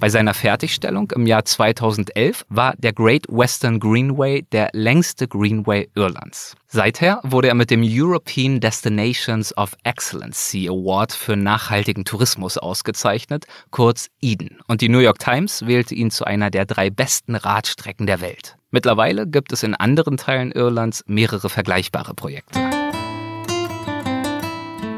[0.03, 6.57] Bei seiner Fertigstellung im Jahr 2011 war der Great Western Greenway der längste Greenway Irlands.
[6.67, 14.09] Seither wurde er mit dem European Destinations of Excellency Award für nachhaltigen Tourismus ausgezeichnet, kurz
[14.21, 14.59] EDEN.
[14.67, 18.57] Und die New York Times wählte ihn zu einer der drei besten Radstrecken der Welt.
[18.73, 22.59] Mittlerweile gibt es in anderen Teilen Irlands mehrere vergleichbare Projekte.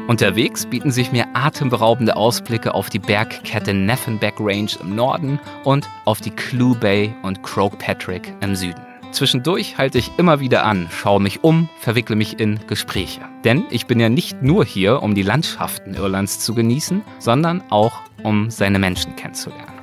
[0.07, 6.21] Unterwegs bieten sich mir atemberaubende Ausblicke auf die Bergkette Neffenbeck Range im Norden und auf
[6.21, 8.81] die Clew Bay und Croagh Patrick im Süden.
[9.11, 13.21] Zwischendurch halte ich immer wieder an, schaue mich um, verwickle mich in Gespräche.
[13.43, 17.99] Denn ich bin ja nicht nur hier, um die Landschaften Irlands zu genießen, sondern auch,
[18.23, 19.74] um seine Menschen kennenzulernen.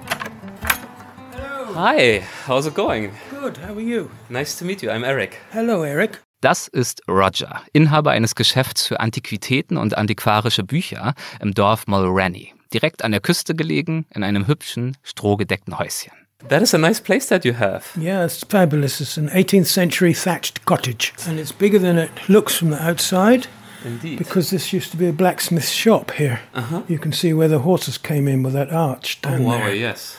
[1.74, 3.12] Hi, how's it going?
[3.30, 4.10] Good, how are you?
[4.28, 5.38] Nice to meet you, I'm Eric.
[5.52, 6.20] Hello, Eric.
[6.40, 13.04] Das ist Roger, Inhaber eines Geschäfts für Antiquitäten und antiquarische Bücher im Dorf Mulrenny, direkt
[13.04, 16.12] an der Küste gelegen, in einem hübschen, strohgedeckten Häuschen.
[16.48, 17.84] That is a nice place that you have.
[17.96, 19.00] Yeah, it's fabulous.
[19.00, 23.46] It's an 18th century thatched cottage, and it's bigger than it looks from the outside.
[23.84, 24.18] Indeed.
[24.18, 26.40] Because this used to be a blacksmith's shop here.
[26.54, 26.82] Uh-huh.
[26.88, 29.74] You can see where the horses came in with that arch down there.
[29.74, 30.16] yes.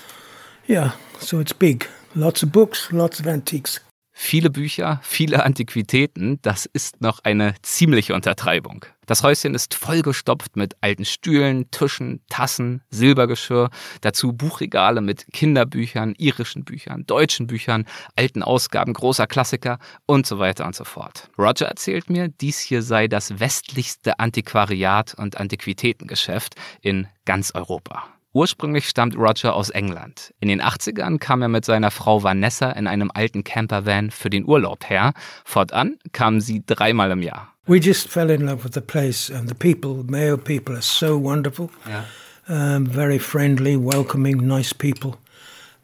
[0.66, 0.92] Yeah,
[1.24, 1.88] so it's big.
[2.16, 3.82] Lots of books, lots of antiques.
[4.16, 8.86] Viele Bücher, viele Antiquitäten, das ist noch eine ziemliche Untertreibung.
[9.08, 13.72] Das Häuschen ist vollgestopft mit alten Stühlen, Tischen, Tassen, Silbergeschirr,
[14.02, 20.68] dazu Buchregale mit Kinderbüchern, irischen Büchern, deutschen Büchern, alten Ausgaben großer Klassiker und so weiter
[20.68, 21.30] und so fort.
[21.40, 28.08] Roger erzählt mir, dies hier sei das westlichste Antiquariat und Antiquitätengeschäft in ganz Europa.
[28.34, 30.34] Ursprünglich stammt Roger aus England.
[30.40, 34.46] In den 80ern kam er mit seiner Frau Vanessa in einem alten Campervan für den
[34.46, 35.14] Urlaub her.
[35.46, 37.54] Fortan kamen sie dreimal im Jahr.
[37.68, 41.22] We just fell in love with the place, and the people, Mayo people, are so
[41.22, 41.70] wonderful.
[41.88, 42.06] Ja.
[42.50, 45.14] Um, very friendly, welcoming, nice people.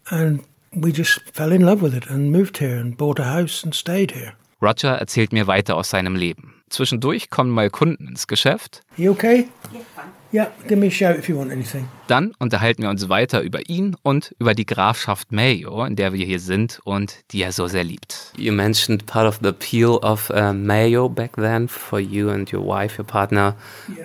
[0.09, 0.41] And
[0.73, 3.75] we just fell in love with it and moved here and bought a house and
[3.75, 4.33] stayed here.
[4.59, 6.55] Roger erzählt mir weiter aus seinem Leben.
[6.69, 8.81] Zwischendurch kommen mal Kunden ins Geschäft.
[8.97, 9.47] You okay?
[9.71, 9.81] Yeah,
[10.31, 11.87] give me a shout if you want anything.
[12.07, 16.25] Dann unterhalten wir uns weiter über ihn und über die Grafschaft Mayo, in der wir
[16.25, 18.33] hier sind und die er so sehr liebt.
[18.37, 22.65] You mentioned part of the appeal of uh, Mayo back then for you and your
[22.65, 23.55] wife, your partner,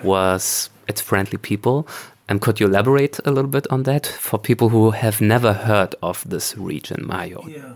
[0.03, 1.85] was its friendly people.
[2.27, 5.95] And could you elaborate a little bit on that for people who have never heard
[6.03, 7.45] of this region, Mayo?
[7.47, 7.75] Yeah.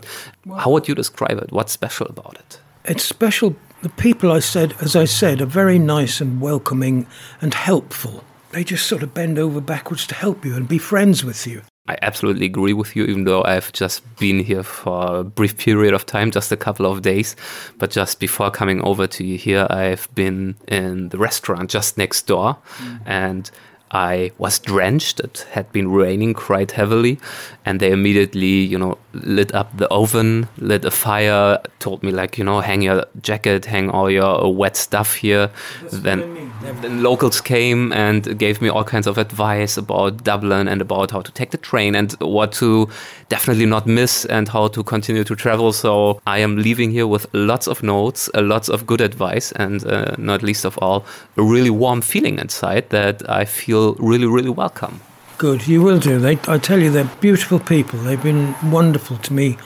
[0.57, 1.51] How would you describe it?
[1.51, 2.59] What's special about it?
[2.85, 3.55] It's special.
[3.83, 7.05] The people I said, as I said, are very nice and welcoming
[7.41, 8.23] and helpful.
[8.51, 11.61] They just sort of bend over backwards to help you and be friends with you.
[11.87, 15.95] I absolutely agree with you, even though I've just been here for a brief period
[15.95, 17.35] of time, just a couple of days.
[17.79, 22.27] But just before coming over to you here, I've been in the restaurant just next
[22.27, 23.01] door mm.
[23.07, 23.49] and
[23.91, 25.19] I was drenched.
[25.19, 27.19] It had been raining quite heavily,
[27.65, 32.37] and they immediately, you know, lit up the oven, lit a fire, told me like,
[32.37, 35.49] you know, hang your jacket, hang all your uh, wet stuff here.
[35.91, 41.11] then, then locals came and gave me all kinds of advice about Dublin and about
[41.11, 42.89] how to take the train and what to
[43.29, 45.71] definitely not miss and how to continue to travel.
[45.73, 49.85] So I am leaving here with lots of notes, uh, lots of good advice, and
[49.85, 51.05] uh, not least of all,
[51.37, 55.01] a really warm feeling inside that I feel really, really welcome.
[55.37, 56.19] Good, you will do.
[56.19, 57.99] They, I tell you, they're beautiful people.
[57.99, 59.57] They've been wonderful to me.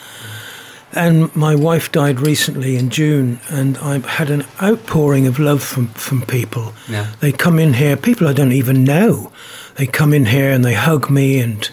[0.95, 5.87] And my wife died recently in June, and I've had an outpouring of love from,
[5.87, 6.73] from people.
[6.87, 7.07] Yeah.
[7.19, 9.31] They come in here, people I don't even know.
[9.77, 11.71] They come in here and they hug me and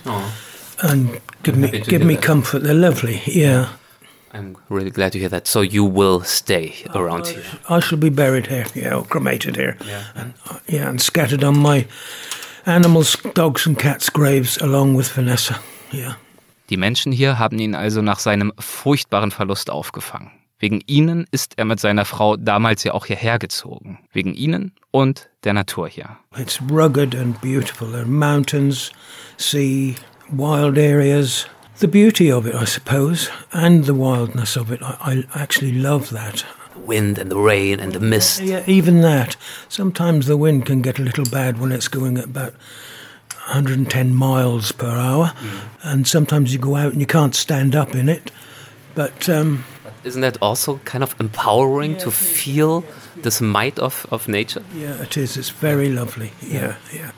[0.82, 2.24] and give me happy to give me that.
[2.24, 2.62] comfort.
[2.62, 3.20] They're lovely.
[3.26, 3.68] Yeah.
[4.32, 5.46] I'm really glad to hear that.
[5.46, 7.42] So you will stay around here.
[7.68, 9.76] I shall be buried here, yeah, or cremated here.
[10.14, 11.86] And, uh, yeah, and scattered on my
[12.66, 15.60] animals, dogs and cats' graves along with Vanessa.
[15.92, 16.14] Yeah.
[16.68, 20.30] Die Menschen hier haben ihn also nach seinem furchtbaren Verlust aufgefangen.
[20.60, 23.98] Wegen ihnen ist er mit seiner Frau damals ja auch hierher gezogen.
[24.12, 26.18] Wegen ihnen und der Natur hier.
[26.36, 27.88] It's rugged and beautiful.
[27.88, 28.92] There are mountains,
[29.38, 29.94] sea,
[30.30, 31.46] wild areas.
[31.80, 34.82] The beauty of it, I suppose, and the wildness of it.
[34.82, 36.44] I, I actually love that.
[36.74, 38.42] The wind and the rain and the mist.
[38.42, 39.36] Yeah, even that.
[39.70, 42.52] Sometimes the wind can get a little bad when it's going at about
[43.46, 45.32] 110 miles per hour,
[45.82, 48.30] and sometimes you go out and you can't stand up in it.
[48.94, 49.64] But um,
[50.04, 52.84] Isn't that also kind of empowering to feel
[53.16, 54.62] this might of, of nature?
[54.74, 55.38] yeah, it is.
[55.38, 56.32] It's very lovely.
[56.42, 57.12] Yeah, yeah.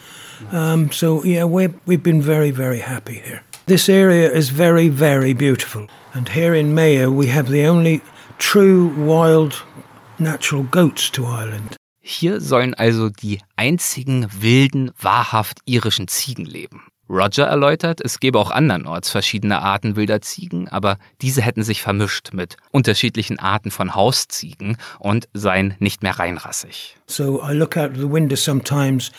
[0.52, 3.42] Um, so yeah, we we've been very very happy here.
[3.66, 8.00] This area is very very beautiful, and here in Mayo we have the only
[8.38, 9.54] true wild
[10.18, 11.76] natural goats to Ireland.
[12.00, 16.82] Hier sollen also die einzigen wilden, wahrhaft irischen Ziegen leben.
[17.12, 22.32] Roger erläutert, es gäbe auch andernorts verschiedene Arten wilder Ziegen, aber diese hätten sich vermischt
[22.32, 26.96] mit unterschiedlichen Arten von Hausziegen und seien nicht mehr reinrassig.
[27.06, 29.12] So I look out the window sometimes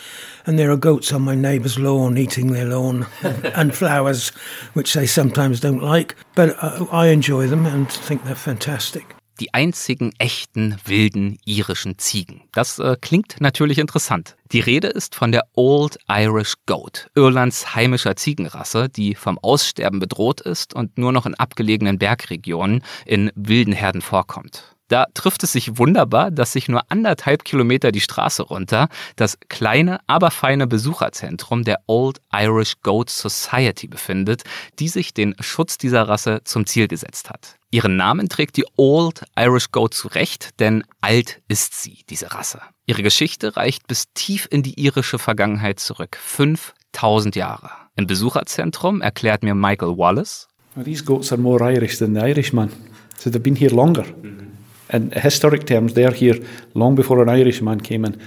[0.44, 3.06] and there are goats on my neighbour's lawn eating their lawn
[3.54, 4.32] and flowers,
[4.74, 6.56] which they sometimes don't like, but
[6.92, 12.42] I enjoy them and think they're fantastic die einzigen echten wilden irischen Ziegen.
[12.52, 14.36] Das äh, klingt natürlich interessant.
[14.52, 20.40] Die Rede ist von der Old Irish Goat, Irlands heimischer Ziegenrasse, die vom Aussterben bedroht
[20.40, 24.73] ist und nur noch in abgelegenen Bergregionen in wilden Herden vorkommt.
[24.88, 30.00] Da trifft es sich wunderbar, dass sich nur anderthalb Kilometer die Straße runter das kleine,
[30.06, 34.42] aber feine Besucherzentrum der Old Irish Goat Society befindet,
[34.78, 37.56] die sich den Schutz dieser Rasse zum Ziel gesetzt hat.
[37.70, 42.60] Ihren Namen trägt die Old Irish Goat zu Recht, denn alt ist sie, diese Rasse.
[42.86, 47.70] Ihre Geschichte reicht bis tief in die irische Vergangenheit zurück, 5000 Jahre.
[47.96, 50.48] Im Besucherzentrum erklärt mir Michael Wallace.
[50.84, 52.70] These goats are more Irish than the Irishman,
[53.18, 54.04] so they've been here longer.
[54.22, 54.53] Mhm.
[54.92, 56.38] In historic terms, they're here
[56.74, 58.20] long before an Irishman came in.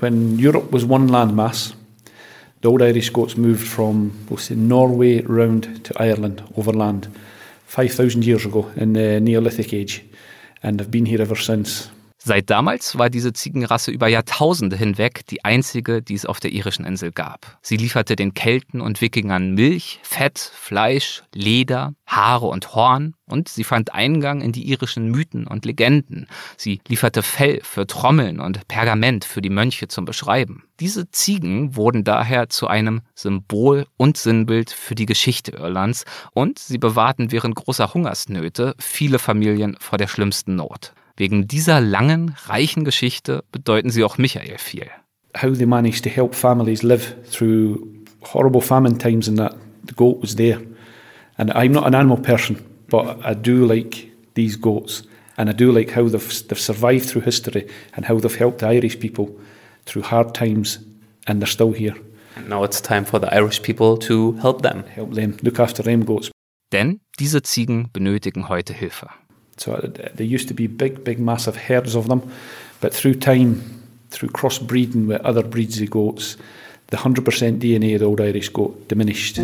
[0.00, 1.74] When Europe was one landmass,
[2.60, 7.08] the old Irish Scots moved from we'll say, Norway round to Ireland overland
[7.66, 10.04] 5,000 years ago in the Neolithic age
[10.62, 11.90] and have been here ever since.
[12.26, 16.86] Seit damals war diese Ziegenrasse über Jahrtausende hinweg die einzige, die es auf der irischen
[16.86, 17.58] Insel gab.
[17.60, 23.62] Sie lieferte den Kelten und Wikingern Milch, Fett, Fleisch, Leder, Haare und Horn und sie
[23.62, 26.26] fand Eingang in die irischen Mythen und Legenden.
[26.56, 30.62] Sie lieferte Fell für Trommeln und Pergament für die Mönche zum Beschreiben.
[30.80, 36.78] Diese Ziegen wurden daher zu einem Symbol und Sinnbild für die Geschichte Irlands und sie
[36.78, 40.94] bewahrten während großer Hungersnöte viele Familien vor der schlimmsten Not.
[41.16, 44.90] Wegen dieser langen, reichen Geschichte bedeuten sie auch Michael viel.
[45.36, 47.86] How they managed to help families live through
[48.20, 49.56] horrible famine times and that
[49.86, 50.60] the goat was there.
[51.36, 52.58] And I'm not an animal person,
[52.88, 55.04] but I do like these goats.
[55.36, 58.68] And I do like how they've, they've survived through history and how they've helped the
[58.68, 59.36] Irish people
[59.84, 60.80] through hard times
[61.26, 61.94] and they're still here.
[62.36, 64.84] And now it's time for the Irish people to help them.
[64.94, 66.30] Help them, look after them goats.
[66.72, 69.08] Denn diese Ziegen benötigen heute Hilfe.
[69.56, 72.22] So uh, there used to be big, big, massive herds of them,
[72.80, 73.62] but through time,
[74.10, 76.36] through crossbreeding with other breeds of goats,
[76.88, 79.38] the 100% DNA of the old Irish goat diminished.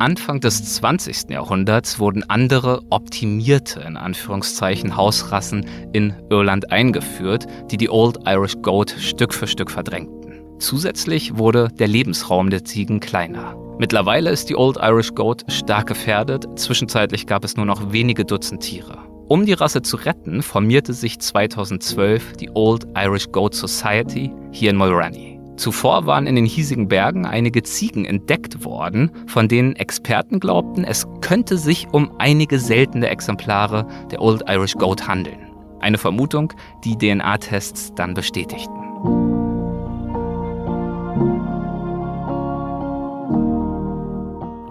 [0.00, 1.30] Anfang des 20.
[1.30, 8.94] Jahrhunderts wurden andere optimierte in Anführungszeichen Hausrassen in Irland eingeführt, die die Old Irish Goat
[8.98, 10.40] Stück für Stück verdrängten.
[10.60, 13.56] Zusätzlich wurde der Lebensraum der Ziegen kleiner.
[13.78, 16.46] Mittlerweile ist die Old Irish Goat stark gefährdet.
[16.58, 18.98] Zwischenzeitlich gab es nur noch wenige Dutzend Tiere.
[19.28, 24.76] Um die Rasse zu retten, formierte sich 2012 die Old Irish Goat Society hier in
[24.76, 25.38] Mulroney.
[25.56, 31.06] Zuvor waren in den hiesigen Bergen einige Ziegen entdeckt worden, von denen Experten glaubten, es
[31.20, 35.52] könnte sich um einige seltene Exemplare der Old Irish Goat handeln.
[35.80, 36.52] Eine Vermutung,
[36.84, 38.77] die DNA-Tests dann bestätigten.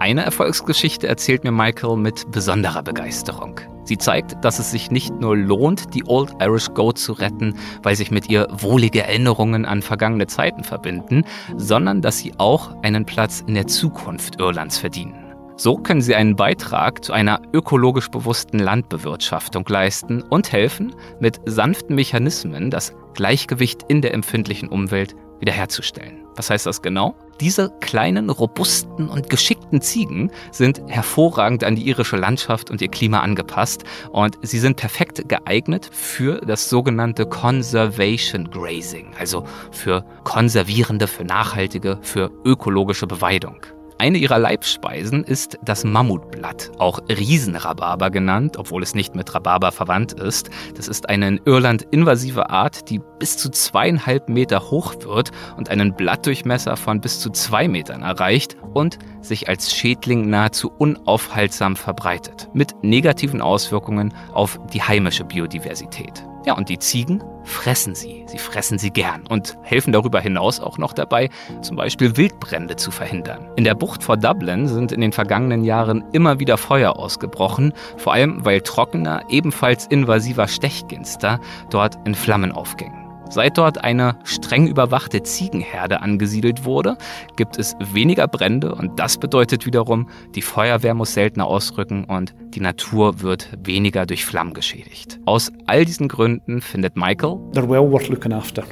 [0.08, 3.60] Eine Erfolgsgeschichte erzählt mir Michael mit besonderer Begeisterung.
[3.84, 7.52] Sie zeigt, dass es sich nicht nur lohnt, die Old Irish Goat zu retten,
[7.82, 11.24] weil sich mit ihr wohlige Erinnerungen an vergangene Zeiten verbinden,
[11.58, 15.12] sondern dass sie auch einen Platz in der Zukunft Irlands verdienen.
[15.56, 21.94] So können sie einen Beitrag zu einer ökologisch bewussten Landbewirtschaftung leisten und helfen, mit sanften
[21.94, 26.24] Mechanismen das Gleichgewicht in der empfindlichen Umwelt wiederherzustellen.
[26.36, 27.16] Was heißt das genau?
[27.40, 33.20] Diese kleinen, robusten und geschickten Ziegen sind hervorragend an die irische Landschaft und ihr Klima
[33.20, 41.24] angepasst und sie sind perfekt geeignet für das sogenannte Conservation Grazing, also für konservierende, für
[41.24, 43.77] nachhaltige, für ökologische Beweidung.
[44.00, 50.12] Eine ihrer Leibspeisen ist das Mammutblatt, auch Riesenrhabarber genannt, obwohl es nicht mit Rhabarber verwandt
[50.12, 50.50] ist.
[50.76, 55.68] Das ist eine in Irland invasive Art, die bis zu zweieinhalb Meter hoch wird und
[55.70, 62.48] einen Blattdurchmesser von bis zu zwei Metern erreicht und sich als Schädling nahezu unaufhaltsam verbreitet,
[62.52, 66.27] mit negativen Auswirkungen auf die heimische Biodiversität.
[66.48, 68.24] Ja, und die Ziegen fressen sie.
[68.26, 71.28] Sie fressen sie gern und helfen darüber hinaus auch noch dabei,
[71.60, 73.50] zum Beispiel Wildbrände zu verhindern.
[73.56, 78.14] In der Bucht vor Dublin sind in den vergangenen Jahren immer wieder Feuer ausgebrochen, vor
[78.14, 81.38] allem weil trockener, ebenfalls invasiver Stechginster
[81.68, 83.07] dort in Flammen aufging.
[83.30, 86.96] Seit dort eine streng überwachte Ziegenherde angesiedelt wurde,
[87.36, 92.60] gibt es weniger Brände und das bedeutet wiederum, die Feuerwehr muss seltener ausrücken und die
[92.60, 95.20] Natur wird weniger durch Flammen geschädigt.
[95.26, 98.64] Aus all diesen Gründen findet Michael, They're well worth looking after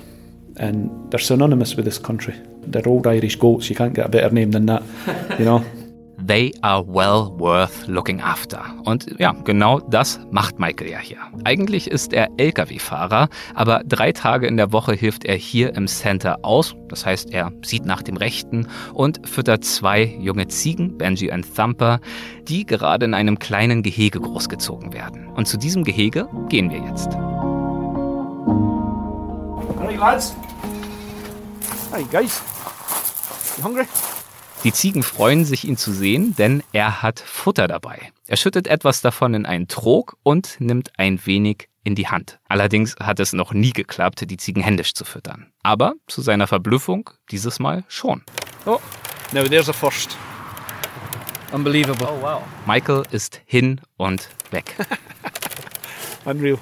[0.59, 2.35] and they're synonymous with this country.
[2.67, 3.69] They're old Irish goats.
[3.69, 4.83] You can't get a better name than that,
[5.39, 5.65] you know.
[6.19, 8.65] They are well worth looking after.
[8.85, 11.19] Und ja, genau das macht Michael ja hier.
[11.45, 16.39] Eigentlich ist er Lkw-Fahrer, aber drei Tage in der Woche hilft er hier im Center
[16.43, 16.75] aus.
[16.89, 22.01] Das heißt, er sieht nach dem Rechten und füttert zwei junge Ziegen, Benji und Thumper,
[22.49, 25.29] die gerade in einem kleinen Gehege großgezogen werden.
[25.29, 27.13] Und zu diesem Gehege gehen wir jetzt.
[29.81, 30.35] Hey lads.
[31.93, 32.43] Hey guys.
[33.59, 33.87] You hungry?
[34.67, 38.11] Die Ziegen freuen sich, ihn zu sehen, denn er hat Futter dabei.
[38.27, 42.41] Er schüttet etwas davon in einen Trog und nimmt ein wenig in die Hand.
[42.49, 45.53] Allerdings hat es noch nie geklappt, die Ziegen händisch zu füttern.
[45.63, 48.25] Aber zu seiner Verblüffung dieses Mal schon.
[48.65, 48.81] Oh,
[49.33, 50.17] now there's a first.
[51.53, 52.09] Unbelievable.
[52.11, 52.43] Oh wow.
[52.67, 54.75] Michael ist hin und weg.
[56.25, 56.59] Unreal.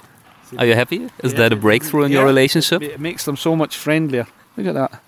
[0.59, 1.07] Are you happy?
[1.23, 2.29] Is that a breakthrough in your Yeah.
[2.29, 2.83] relationship?
[2.83, 4.27] It makes them so much friendlier.
[4.57, 5.01] Look at that.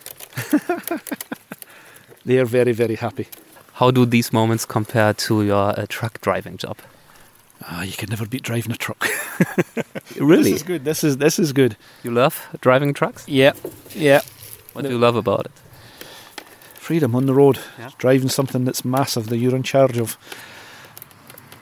[2.26, 3.28] they are very, very happy.
[3.74, 6.78] How do these moments compare to your uh, truck driving job?
[7.62, 9.08] Ah, you can never beat driving a truck.
[10.20, 10.52] Really?
[10.52, 10.84] This is good.
[10.84, 11.76] This is this is good.
[12.02, 13.28] You love driving trucks?
[13.28, 13.52] Yeah,
[13.94, 14.20] yeah.
[14.72, 15.52] What do you love about it?
[16.74, 17.58] Freedom on the road.
[17.78, 17.90] Yeah.
[17.98, 20.16] Driving something that's massive that you're in charge of.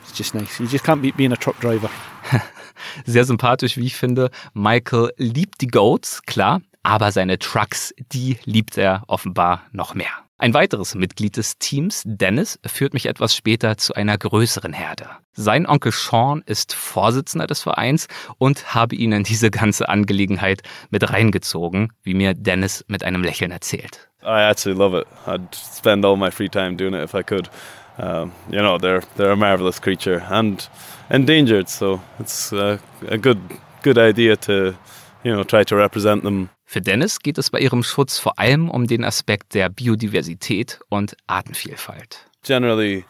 [0.02, 0.60] It's just nice.
[0.60, 1.90] You just can't beat being a truck driver.
[3.06, 4.30] Sehr sympathisch, wie ich finde.
[4.52, 10.23] Michael liebt die Goats, klar, aber seine Trucks, die liebt er offenbar noch mehr.
[10.36, 15.08] Ein weiteres Mitglied des Teams, Dennis, führt mich etwas später zu einer größeren Herde.
[15.32, 18.08] Sein Onkel Sean ist Vorsitzender des Vereins
[18.38, 23.52] und habe ihn in diese ganze Angelegenheit mit reingezogen, wie mir Dennis mit einem Lächeln
[23.52, 24.08] erzählt.
[24.24, 25.06] I actually love it.
[25.26, 27.48] I'd spend all my free time doing it if I could.
[27.96, 30.68] Um, you know, they're they're a marvelous creature and
[31.10, 32.78] endangered, so it's uh,
[33.08, 33.38] a good
[33.82, 34.74] good idea to
[35.22, 36.50] you know try to represent them.
[36.64, 41.16] Für Dennis geht es bei ihrem Schutz vor allem um den Aspekt der Biodiversität und
[41.26, 42.26] Artenvielfalt.
[42.42, 43.04] Generally,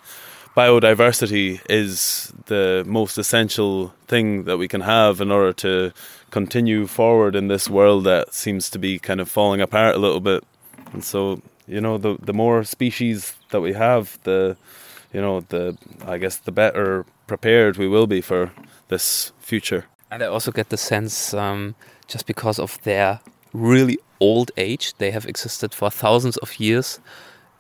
[0.55, 5.93] biodiversity is the most essential thing that we can have in order to
[6.31, 10.21] continue forward in this world that seems to be kind of falling apart a little
[10.21, 10.45] bit.
[10.93, 14.57] And so, you know, the the more species that we have, the
[15.13, 15.77] you know, the
[16.07, 18.51] I guess the better prepared we will be for
[18.89, 19.85] this future.
[20.11, 21.75] And I also get the sense, um,
[22.07, 23.21] just because of their
[23.55, 27.01] really old age, they have existed for thousands of years.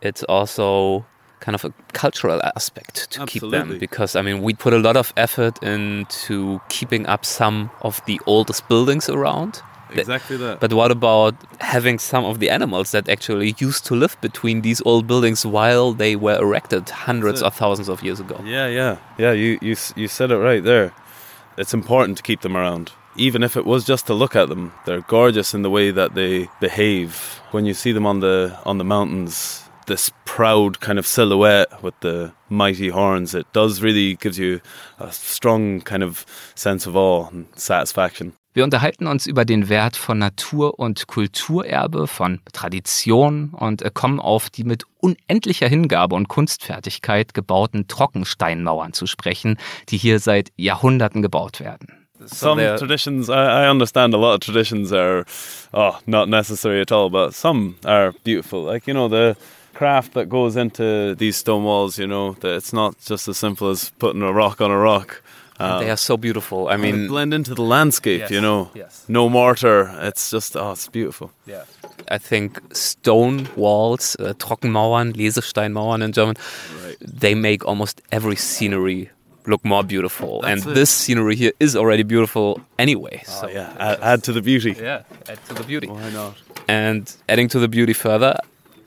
[0.03, 1.07] It's also
[1.41, 4.97] kind of a cultural aspect to keep them because I mean we put a lot
[4.97, 9.63] of effort into keeping up some of the oldest buildings around.
[9.91, 10.59] Exactly that.
[10.61, 14.83] But what about having some of the animals that actually used to live between these
[14.85, 18.41] old buildings while they were erected hundreds or thousands of years ago?
[18.45, 19.33] Yeah, yeah, yeah.
[19.33, 20.93] You you you said it right there.
[21.57, 24.73] It's important to keep them around, even if it was just to look at them.
[24.85, 27.41] They're gorgeous in the way that they behave.
[27.53, 31.95] When you see them on the on the mountains, this proud kind of silhouette with
[32.01, 34.61] the mighty horns, it does really gives you
[34.99, 38.33] a strong kind of sense of awe and satisfaction.
[38.57, 44.49] Wir unterhalten uns über den Wert von Natur- und Kulturerbe, von Tradition und kommen auf
[44.49, 49.59] die mit unendlicher Hingabe und Kunstfertigkeit gebauten Trockensteinmauern zu sprechen,
[49.89, 52.04] die hier seit Jahrhunderten gebaut werden.
[52.27, 55.25] Some traditions I, I understand a lot of traditions are
[55.72, 59.37] oh not necessary at all but some are beautiful like you know the
[59.75, 63.70] craft that goes into these stone walls you know that it's not just as simple
[63.70, 65.22] as putting a rock on a rock
[65.61, 66.66] um, They are so beautiful.
[66.66, 69.05] I mean, blend into the landscape Yes, you know yes.
[69.07, 71.64] no mortar it's just oh it's beautiful yeah
[72.11, 76.37] I think stone walls, äh, Trockenmauern, Lesesteinmauern in German,
[76.85, 76.97] right.
[77.01, 79.11] they make almost every scenery
[79.47, 80.41] look more beautiful.
[80.41, 80.75] That's and it.
[80.75, 83.23] this scenery here is already beautiful anyway.
[83.27, 85.89] So oh, yeah add, add to the beauty yeah, add to the beauty.
[85.89, 86.35] why not
[86.69, 88.35] And adding to the beauty further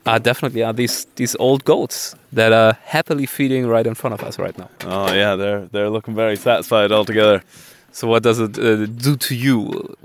[0.06, 4.22] are definitely are these these old goats that are happily feeding right in front of
[4.28, 4.68] us right now.
[4.84, 7.42] oh yeah they're they're looking very satisfied altogether
[7.92, 9.56] So what does it uh, do to you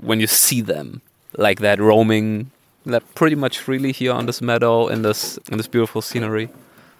[0.08, 1.00] when you see them
[1.36, 2.50] like that roaming
[2.86, 6.48] like pretty much freely here on this meadow in this in this beautiful scenery?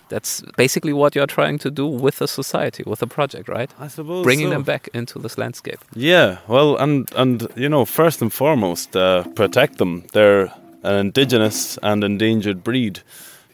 [0.09, 3.71] That's basically what you're trying to do with the society, with the project, right?
[3.79, 4.51] I suppose Bringing so.
[4.51, 5.79] them back into this landscape.
[5.95, 10.05] Yeah, well, and and you know, first and foremost, uh, protect them.
[10.13, 10.53] They're
[10.83, 13.01] an indigenous and endangered breed.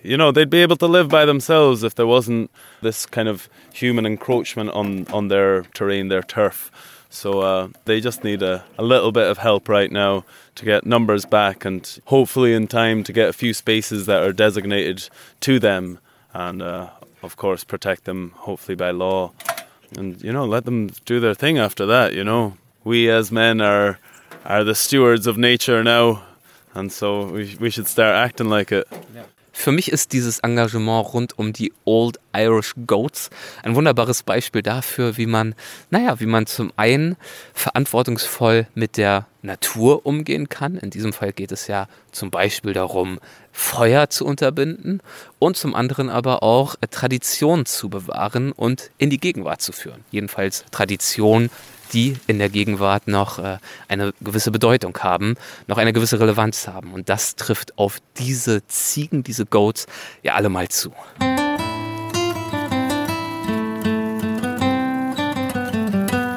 [0.02, 2.50] you know, they'd be able to live by themselves if there wasn't
[2.82, 6.70] this kind of human encroachment on, on their terrain, their turf.
[7.10, 10.24] So uh, they just need a, a little bit of help right now
[10.54, 14.32] to get numbers back and hopefully in time to get a few spaces that are
[14.32, 15.08] designated
[15.40, 15.98] to them
[16.32, 16.90] and, uh,
[17.22, 19.32] of course, protect them hopefully by law.
[19.96, 22.56] And, you know, let them do their thing after that, you know.
[22.84, 23.98] We as men are,
[24.44, 26.22] are the stewards of nature now.
[26.74, 28.86] And so we, we should start acting like it.
[29.60, 33.28] Für mich ist dieses Engagement rund um die Old Irish Goats
[33.62, 35.54] ein wunderbares Beispiel dafür, wie man,
[35.90, 37.16] naja, wie man zum einen
[37.52, 40.78] verantwortungsvoll mit der Natur umgehen kann.
[40.78, 43.20] In diesem Fall geht es ja zum Beispiel darum,
[43.52, 45.02] Feuer zu unterbinden
[45.38, 50.06] und zum anderen aber auch Tradition zu bewahren und in die Gegenwart zu führen.
[50.10, 51.50] Jedenfalls Tradition
[51.92, 55.36] die in der Gegenwart noch äh, eine gewisse Bedeutung haben,
[55.66, 56.92] noch eine gewisse Relevanz haben.
[56.92, 59.86] Und das trifft auf diese Ziegen, diese Goats
[60.22, 60.92] ja alle mal zu.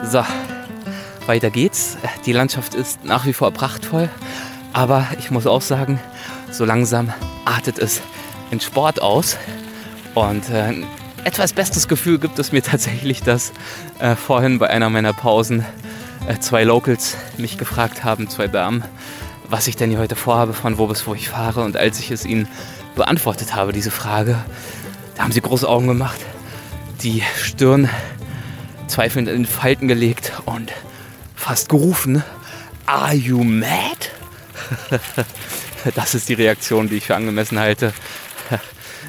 [0.03, 0.23] So,
[1.25, 1.97] weiter geht's.
[2.25, 4.09] Die Landschaft ist nach wie vor prachtvoll,
[4.73, 5.99] aber ich muss auch sagen,
[6.51, 7.11] so langsam
[7.45, 8.01] artet es
[8.51, 9.37] in Sport aus.
[10.13, 10.83] Und äh,
[11.23, 13.53] etwas bestes Gefühl gibt es mir tatsächlich, dass
[13.99, 15.65] äh, vorhin bei einer meiner Pausen
[16.27, 18.83] äh, zwei Locals mich gefragt haben, zwei Damen,
[19.47, 21.63] was ich denn hier heute vorhabe, von wo bis wo ich fahre.
[21.63, 22.47] Und als ich es ihnen
[22.95, 24.37] beantwortet habe, diese Frage,
[25.15, 26.19] da haben sie große Augen gemacht,
[27.01, 27.89] die Stirn
[28.87, 30.71] zweifelnd in Falten gelegt und
[31.35, 32.23] fast gerufen,
[32.85, 34.09] Are you mad?
[35.95, 37.93] das ist die Reaktion, die ich für angemessen halte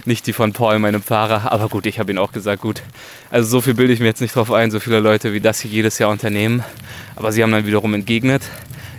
[0.06, 1.52] nicht die von Paul, meinem Fahrer.
[1.52, 2.82] Aber gut, ich habe ihn auch gesagt, gut.
[3.30, 5.60] Also so viel bilde ich mir jetzt nicht drauf ein, so viele Leute wie das
[5.60, 6.62] hier jedes Jahr unternehmen.
[7.16, 8.42] Aber sie haben dann wiederum entgegnet.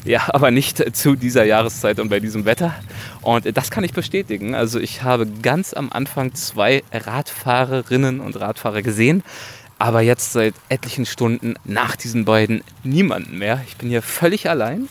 [0.03, 2.75] Ja, aber nicht zu dieser Jahreszeit und bei diesem Wetter.
[3.21, 4.53] Und das kann ich bestätigen.
[4.53, 9.23] Also ich habe ganz am Anfang zwei Radfahrerinnen und Radfahrer gesehen.
[9.79, 13.61] Aber jetzt seit etlichen Stunden nach diesen beiden niemanden mehr.
[13.67, 14.87] Ich bin hier völlig allein.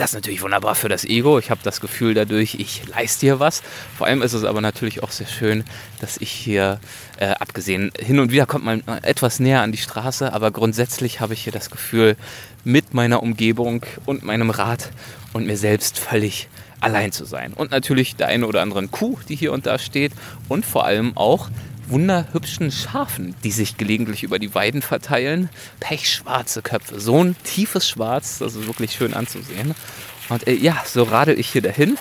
[0.00, 1.38] Das ist natürlich wunderbar für das Ego.
[1.38, 3.62] Ich habe das Gefühl dadurch, ich leiste hier was.
[3.98, 5.62] Vor allem ist es aber natürlich auch sehr schön,
[6.00, 6.80] dass ich hier,
[7.18, 11.34] äh, abgesehen, hin und wieder kommt man etwas näher an die Straße, aber grundsätzlich habe
[11.34, 12.16] ich hier das Gefühl,
[12.64, 14.90] mit meiner Umgebung und meinem Rad
[15.34, 16.48] und mir selbst völlig
[16.80, 17.52] allein zu sein.
[17.52, 20.12] Und natürlich der eine oder anderen Kuh, die hier und da steht
[20.48, 21.50] und vor allem auch
[21.90, 25.48] wunderhübschen Schafen, die sich gelegentlich über die Weiden verteilen.
[25.80, 29.74] Pechschwarze Köpfe, so ein tiefes Schwarz, das ist wirklich schön anzusehen.
[30.28, 31.98] Und äh, ja, so radel ich hier dahin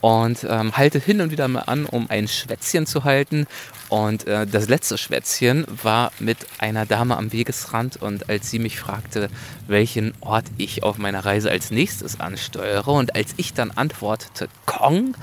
[0.00, 3.46] und ähm, halte hin und wieder mal an, um ein Schwätzchen zu halten.
[3.88, 8.78] Und äh, das letzte Schwätzchen war mit einer Dame am Wegesrand und als sie mich
[8.78, 9.28] fragte,
[9.66, 15.16] welchen Ort ich auf meiner Reise als nächstes ansteuere und als ich dann antwortete Kong,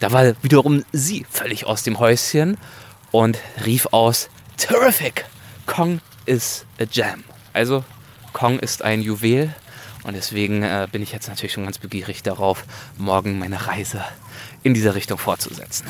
[0.00, 2.56] da war wiederum sie völlig aus dem Häuschen
[3.12, 5.24] und rief aus, Terrific!
[5.66, 7.24] Kong is a Jam.
[7.52, 7.84] Also
[8.32, 9.54] Kong ist ein Juwel
[10.04, 12.64] und deswegen äh, bin ich jetzt natürlich schon ganz begierig darauf,
[12.98, 14.04] morgen meine Reise
[14.62, 15.86] in dieser Richtung fortzusetzen.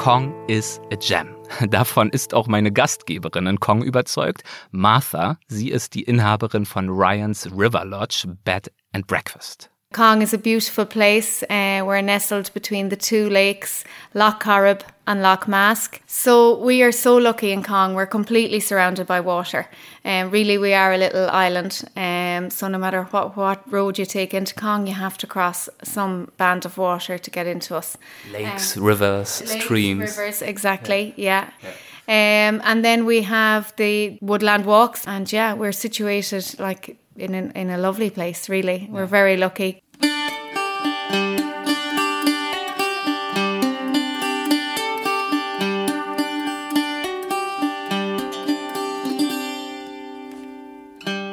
[0.00, 1.36] Kong is a Gem.
[1.68, 4.44] Davon ist auch meine Gastgeberin in Kong überzeugt.
[4.70, 9.70] Martha, sie ist die Inhaberin von Ryan's River Lodge Bed and Breakfast.
[9.92, 11.42] Kong is a beautiful place.
[11.50, 13.82] Uh, we're nestled between the two lakes,
[14.14, 16.00] Loch Corrib and Loch Mask.
[16.06, 17.96] So we are so lucky in Kong.
[17.96, 19.68] We're completely surrounded by water.
[20.04, 21.82] And um, really, we are a little island.
[21.96, 25.68] Um, so no matter what, what road you take into Kong, you have to cross
[25.82, 27.96] some band of water to get into us.
[28.30, 30.16] Lakes, um, rivers, lakes, streams.
[30.16, 31.14] Rivers, exactly.
[31.16, 31.50] Yeah.
[31.64, 31.68] yeah.
[31.68, 32.48] yeah.
[32.48, 37.50] Um, and then we have the woodland walks, and yeah, we're situated like in a,
[37.54, 38.88] in a lovely place, really.
[38.90, 39.82] We're very lucky.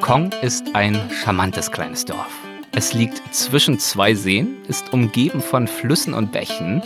[0.00, 2.32] Kong ist ein charmantes kleines Dorf.
[2.72, 6.82] Es liegt zwischen zwei Seen, ist umgeben von Flüssen und Bächen,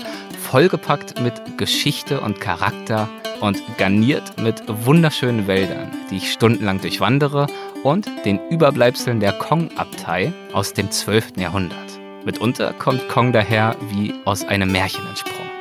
[0.53, 3.09] vollgepackt mit Geschichte und Charakter
[3.41, 7.47] und garniert mit wunderschönen Wäldern, die ich stundenlang durchwandere
[7.83, 11.39] und den Überbleibseln der Kong-Abtei aus dem 12.
[11.39, 11.99] Jahrhundert.
[12.27, 15.52] Mitunter kommt Kong daher wie aus einem Märchen entsprungen.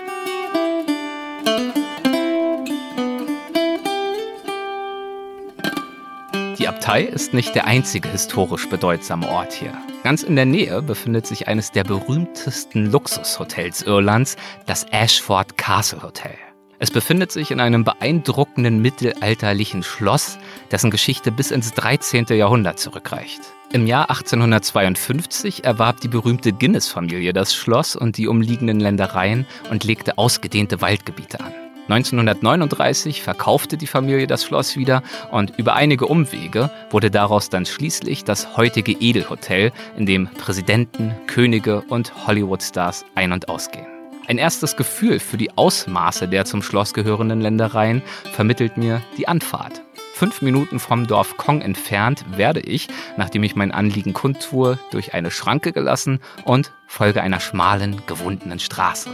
[6.81, 9.71] Abtei ist nicht der einzige historisch bedeutsame Ort hier.
[10.03, 16.33] Ganz in der Nähe befindet sich eines der berühmtesten Luxushotels Irlands, das Ashford Castle Hotel.
[16.79, 20.39] Es befindet sich in einem beeindruckenden mittelalterlichen Schloss,
[20.71, 22.25] dessen Geschichte bis ins 13.
[22.29, 23.41] Jahrhundert zurückreicht.
[23.71, 30.17] Im Jahr 1852 erwarb die berühmte Guinness-Familie das Schloss und die umliegenden Ländereien und legte
[30.17, 31.53] ausgedehnte Waldgebiete an.
[31.91, 38.23] 1939 verkaufte die Familie das Schloss wieder und über einige Umwege wurde daraus dann schließlich
[38.23, 43.85] das heutige Edelhotel, in dem Präsidenten, Könige und Hollywood-Stars ein- und ausgehen.
[44.27, 49.81] Ein erstes Gefühl für die Ausmaße der zum Schloss gehörenden Ländereien vermittelt mir die Anfahrt.
[50.13, 52.87] Fünf Minuten vom Dorf Kong entfernt werde ich,
[53.17, 59.09] nachdem ich mein Anliegen kundtue, durch eine Schranke gelassen und folge einer schmalen, gewundenen Straße.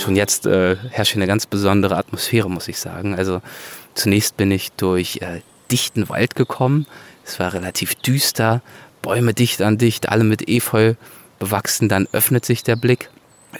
[0.00, 3.14] Schon jetzt äh, herrscht eine ganz besondere Atmosphäre, muss ich sagen.
[3.14, 3.42] Also
[3.94, 6.86] zunächst bin ich durch äh, dichten Wald gekommen.
[7.26, 8.62] Es war relativ düster,
[9.02, 10.94] Bäume dicht an dicht, alle mit Efeu
[11.38, 11.90] bewachsen.
[11.90, 13.10] Dann öffnet sich der Blick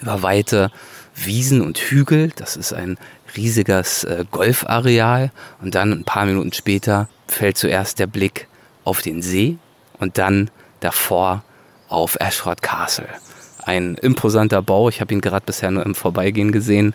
[0.01, 0.71] über weite
[1.13, 2.31] Wiesen und Hügel.
[2.35, 2.97] Das ist ein
[3.37, 5.31] riesiges äh, Golfareal.
[5.61, 8.47] Und dann ein paar Minuten später fällt zuerst der Blick
[8.83, 9.57] auf den See
[9.99, 11.43] und dann davor
[11.87, 13.09] auf Ashford Castle.
[13.63, 16.93] Ein imposanter Bau, ich habe ihn gerade bisher nur im Vorbeigehen gesehen.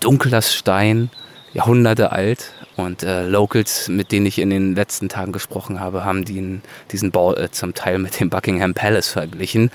[0.00, 1.10] Dunkler Stein,
[1.52, 2.52] Jahrhunderte alt.
[2.76, 6.60] Und äh, Locals, mit denen ich in den letzten Tagen gesprochen habe, haben den,
[6.92, 9.70] diesen Bau äh, zum Teil mit dem Buckingham Palace verglichen.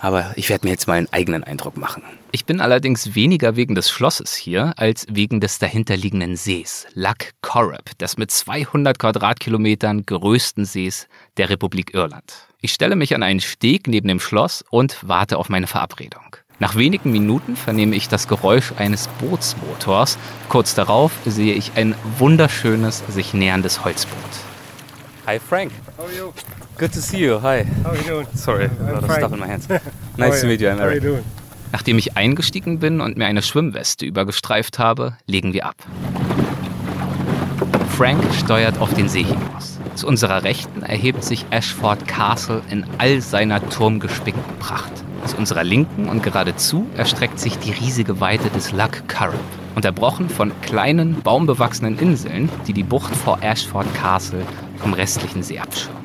[0.00, 2.02] Aber ich werde mir jetzt mal einen eigenen Eindruck machen.
[2.32, 7.96] Ich bin allerdings weniger wegen des Schlosses hier, als wegen des dahinterliegenden Sees, Loch Corrib,
[7.98, 12.32] des mit 200 Quadratkilometern größten Sees der Republik Irland.
[12.66, 16.34] Ich stelle mich an einen Steg neben dem Schloss und warte auf meine Verabredung.
[16.58, 20.18] Nach wenigen Minuten vernehme ich das Geräusch eines Bootsmotors.
[20.48, 24.18] Kurz darauf sehe ich ein wunderschönes, sich näherndes Holzboot.
[25.28, 25.70] Hi Frank.
[25.96, 26.32] How are you?
[26.76, 27.40] Good to see you.
[27.40, 27.64] Hi.
[27.84, 28.26] How are you doing?
[28.34, 29.68] Sorry, I'm a lot of stuff in my hands.
[29.70, 29.80] How
[30.16, 31.02] Nice to meet you, I'm How are you Eric.
[31.04, 31.24] doing?
[31.70, 35.76] Nachdem ich eingestiegen bin und mir eine Schwimmweste übergestreift habe, legen wir ab.
[37.96, 39.78] Frank steuert auf den See hinaus.
[39.94, 44.92] Zu unserer Rechten erhebt sich Ashford Castle in all seiner turmgespickten Pracht.
[45.24, 49.40] Zu unserer Linken und geradezu erstreckt sich die riesige Weite des Loch Currab,
[49.74, 54.42] unterbrochen von kleinen, baumbewachsenen Inseln, die die Bucht vor Ashford Castle
[54.76, 56.04] vom restlichen See abschirmen.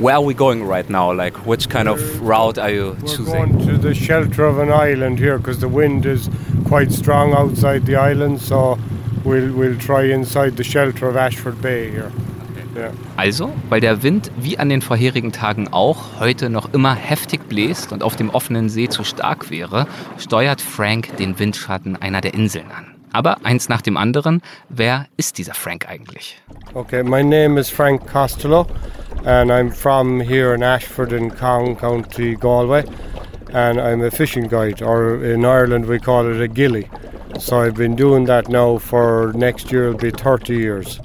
[0.00, 1.12] Where are we going right now?
[1.12, 3.26] Like, which kind of route are you We're choosing?
[3.26, 6.30] going to the shelter of an island here because the wind is
[6.66, 8.78] quite strong outside the island, so
[9.24, 12.10] we'll we'll try inside the shelter of Ashford Bay here.
[12.76, 12.92] Yeah.
[13.16, 17.92] Also, weil der Wind wie an den vorherigen Tagen auch heute noch immer heftig bläst
[17.92, 19.86] und auf dem offenen See zu stark wäre,
[20.18, 22.94] steuert Frank den Windschatten einer der Inseln an.
[23.12, 26.40] Aber eins nach dem anderen, wer ist dieser Frank eigentlich?
[26.74, 28.66] Okay, my name is Frank Costello,
[29.24, 32.84] and I'm from here in Ashford in Cong County, Galway,
[33.52, 36.88] and I'm a fishing guide, or in Ireland we call it a gilly.
[37.36, 41.00] So I've been doing that now for next year it'll be 30 years.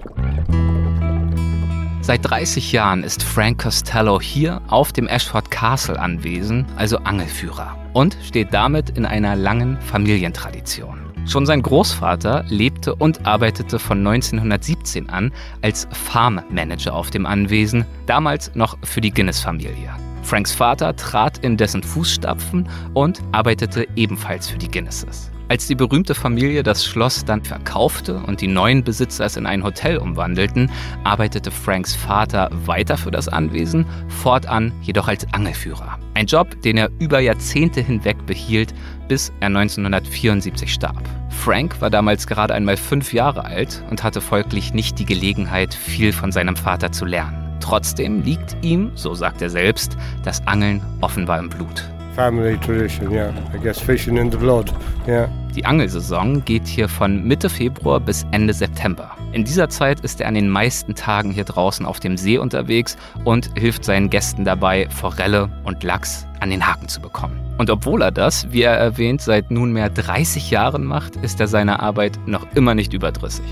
[2.02, 8.18] Seit 30 Jahren ist Frank Costello hier auf dem Ashford Castle anwesend, also Angelführer, und
[8.22, 11.00] steht damit in einer langen Familientradition.
[11.26, 18.54] Schon sein Großvater lebte und arbeitete von 1917 an als Farmmanager auf dem Anwesen, damals
[18.54, 19.96] noch für die Guinness-Familie.
[20.24, 25.32] Franks Vater trat in dessen Fußstapfen und arbeitete ebenfalls für die Guinnesses.
[25.54, 29.64] Als die berühmte Familie das Schloss dann verkaufte und die neuen Besitzer es in ein
[29.64, 30.72] Hotel umwandelten,
[31.04, 36.00] arbeitete Franks Vater weiter für das Anwesen, fortan jedoch als Angelführer.
[36.16, 38.74] Ein Job, den er über Jahrzehnte hinweg behielt,
[39.08, 41.08] bis er 1974 starb.
[41.30, 46.14] Frank war damals gerade einmal fünf Jahre alt und hatte folglich nicht die Gelegenheit, viel
[46.14, 47.60] von seinem Vater zu lernen.
[47.60, 51.93] Trotzdem liegt ihm, so sagt er selbst, das Angeln offenbar im Blut.
[52.16, 53.34] Family tradition, yeah.
[53.54, 54.72] I guess fishing in the blood,
[55.08, 55.28] yeah.
[55.56, 59.12] Die Angelsaison geht hier von Mitte Februar bis Ende September.
[59.34, 62.98] In dieser Zeit ist er an den meisten Tagen hier draußen auf dem See unterwegs
[63.24, 67.40] und hilft seinen Gästen dabei, Forelle und Lachs an den Haken zu bekommen.
[67.58, 71.82] Und obwohl er das, wie er erwähnt, seit nunmehr 30 Jahren macht, ist er seiner
[71.82, 73.46] Arbeit noch immer nicht überdrüssig.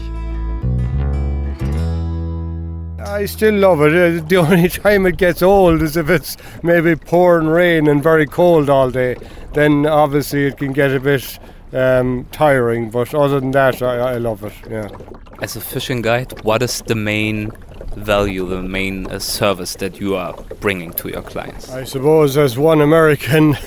[3.06, 3.94] I still love it.
[3.94, 8.26] Uh, The only time it gets old is if it's maybe pouring rain and very
[8.26, 9.16] cold all day.
[9.54, 11.40] Then obviously it can get a bit
[11.74, 12.90] um, tiring.
[12.90, 14.54] But other than that, I, I love it.
[14.70, 14.90] Yeah.
[15.42, 17.52] As a fishing guide, what is the main
[17.96, 21.70] value, the main uh, service that you are bringing to your clients?
[21.72, 23.58] I suppose as one American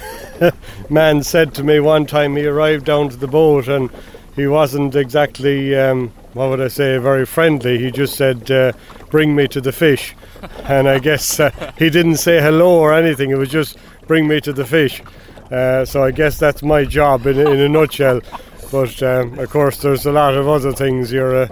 [0.91, 3.91] man said to me one time, he arrived down to the boat and
[4.37, 7.78] he wasn't exactly, um, what would I say, very friendly.
[7.78, 8.72] He just said, uh,
[9.11, 10.14] "Bring me to the fish,"
[10.64, 13.30] and I guess uh, he didn't say hello or anything.
[13.30, 15.03] It was just, "Bring me to the fish."
[15.51, 18.20] Uh, so I guess that's my job in, in a nutshell.
[18.72, 21.12] But um, of course, there's a lot of other things.
[21.12, 21.51] You're a,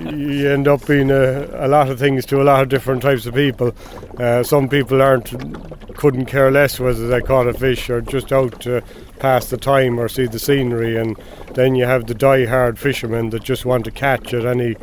[0.00, 3.26] you end up being a, a lot of things to a lot of different types
[3.26, 3.74] of people.
[4.18, 5.32] Uh, some people aren't
[5.96, 8.66] couldn't care less whether they caught a fish or just out
[9.18, 11.16] pass the time or see the scenery, and
[11.54, 14.76] then you have the die-hard fishermen that just want to catch at any.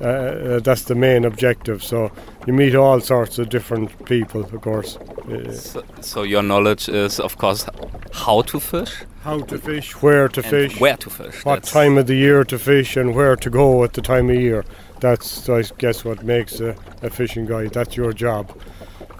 [0.00, 1.82] Uh, uh, that's the main objective.
[1.82, 2.10] So
[2.46, 4.96] you meet all sorts of different people, of course.
[4.96, 7.66] Uh, So, so your knowledge is, of course,
[8.12, 11.44] how to fish, how to fish, where to and fish, where to fish.
[11.44, 14.28] what That's- time of the year to fish, and where to go at the time
[14.30, 14.64] of year.
[15.00, 17.72] That's, I guess, what makes a, a fishing guide.
[17.72, 18.50] That's your job.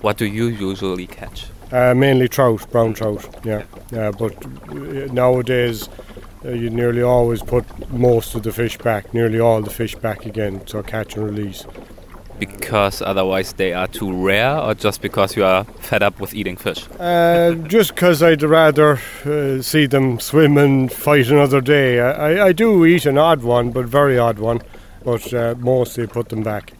[0.00, 1.46] What do you usually catch?
[1.72, 3.26] Uh, mainly trout, brown trout.
[3.44, 4.10] Yeah, yeah.
[4.10, 5.88] But uh, nowadays,
[6.44, 10.26] uh, you nearly always put most of the fish back, nearly all the fish back
[10.26, 10.66] again.
[10.66, 11.64] So catch and release.
[12.38, 16.56] Because otherwise they are too rare, or just because you are fed up with eating
[16.56, 16.86] fish?
[16.98, 22.00] Uh, just 'cause I'd rather uh, see them swim and fight another day.
[22.00, 24.60] I, I, I do eat an odd one, but very odd one.
[25.04, 26.72] But uh, mostly put them back.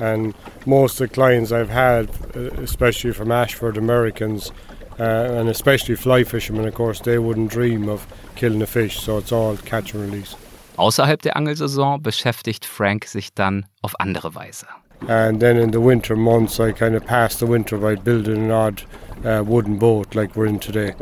[0.00, 0.34] And
[0.66, 4.52] most of the clients I've had, uh, especially from Ashford Americans,
[4.98, 9.00] uh, and especially fly fishermen, of course, they wouldn't dream of killing a fish.
[9.00, 10.36] So it's all catch and release.
[10.76, 14.66] Außerhalb der Angelsaison beschäftigt Frank sich dann auf andere Weise.
[15.08, 18.50] And then in the winter months, I kind of pass the winter by building an
[18.50, 18.82] odd
[19.24, 20.94] uh, wooden boat like we're in today.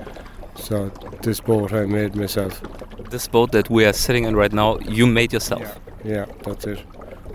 [0.57, 0.90] So
[1.22, 2.61] this boat I made myself.
[3.11, 5.80] This boat that we are sitting in right now, you made yourself.
[6.05, 6.80] Yeah, that's it.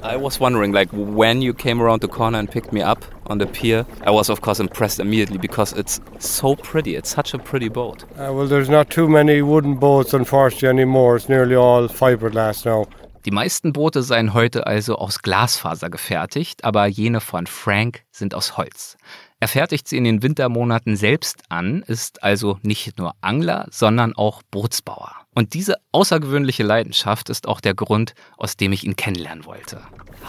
[0.03, 3.37] I was wondering, like, when you came around the corner and picked me up on
[3.37, 6.97] the pier, I was, of course, impressed immediately because it's so pretty.
[6.97, 8.03] It's such a pretty boat.
[8.19, 11.15] Uh, well, there's not too many wooden boats, unfortunately, anymore.
[11.15, 12.85] It's nearly all fiberglass now.
[13.25, 18.57] Die meisten Boote seien heute also aus Glasfaser gefertigt, aber jene von Frank sind aus
[18.57, 18.97] Holz.
[19.39, 24.41] Er fertigt sie in den Wintermonaten selbst an, ist also nicht nur Angler, sondern auch
[24.51, 25.22] Bootsbauer.
[25.33, 29.81] Und diese außergewöhnliche Leidenschaft ist auch der Grund, aus dem ich ihn kennenlernen wollte.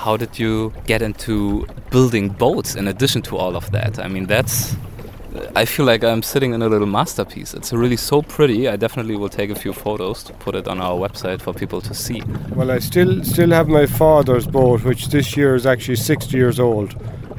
[0.04, 3.98] How did you get into building boats in addition to all of that?
[3.98, 4.76] I mean, that's
[5.56, 7.54] I feel like I'm sitting in a little masterpiece.
[7.54, 8.68] It's really so pretty.
[8.68, 11.80] I definitely will take a few photos to put it on our website for people
[11.80, 12.22] to see.
[12.54, 16.60] Well, I still still have my father's boat, which this year is actually 60 years
[16.60, 16.94] old,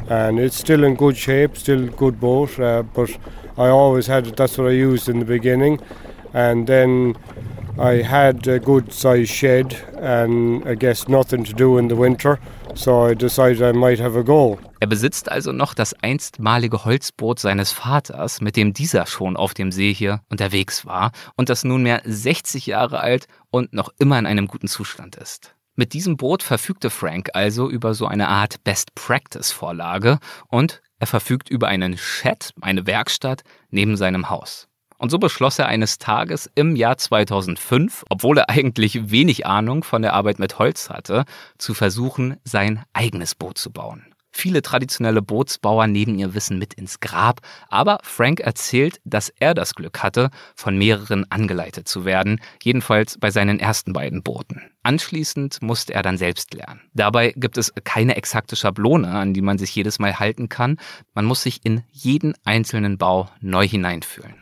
[0.09, 2.59] and it's still in good shape, still good boat.
[2.59, 3.17] Uh, but
[3.57, 5.79] I always had that's what I used in the beginning,
[6.33, 7.15] and then
[7.77, 12.39] I had a good sized shed, and I guess nothing to do in the winter,
[12.73, 14.57] so I decided I might have a go.
[14.79, 19.73] Er besitzt also noch das einstmalige Holzboot seines Vaters, mit dem dieser schon auf dem
[19.73, 24.47] See hier unterwegs war und das nunmehr 60 Jahre alt und noch immer in einem
[24.47, 25.53] guten Zustand ist.
[25.75, 31.67] Mit diesem Boot verfügte Frank also über so eine Art Best-Practice-Vorlage und er verfügt über
[31.67, 34.69] einen Shed, eine Werkstatt, neben seinem Haus.
[34.97, 40.01] Und so beschloss er eines Tages im Jahr 2005, obwohl er eigentlich wenig Ahnung von
[40.01, 41.25] der Arbeit mit Holz hatte,
[41.57, 44.05] zu versuchen, sein eigenes Boot zu bauen.
[44.37, 47.39] Viele traditionelle Bootsbauer nehmen ihr Wissen mit ins Grab,
[47.69, 53.31] aber Frank erzählt, dass er das Glück hatte, von mehreren angeleitet zu werden, jedenfalls bei
[53.31, 54.61] seinen ersten beiden Booten.
[54.83, 56.81] Anschließend musste er dann selbst lernen.
[56.93, 60.79] Dabei gibt es keine exakte Schablone, an die man sich jedes Mal halten kann.
[61.13, 64.35] Man muss sich in jeden einzelnen Bau neu hineinfühlen.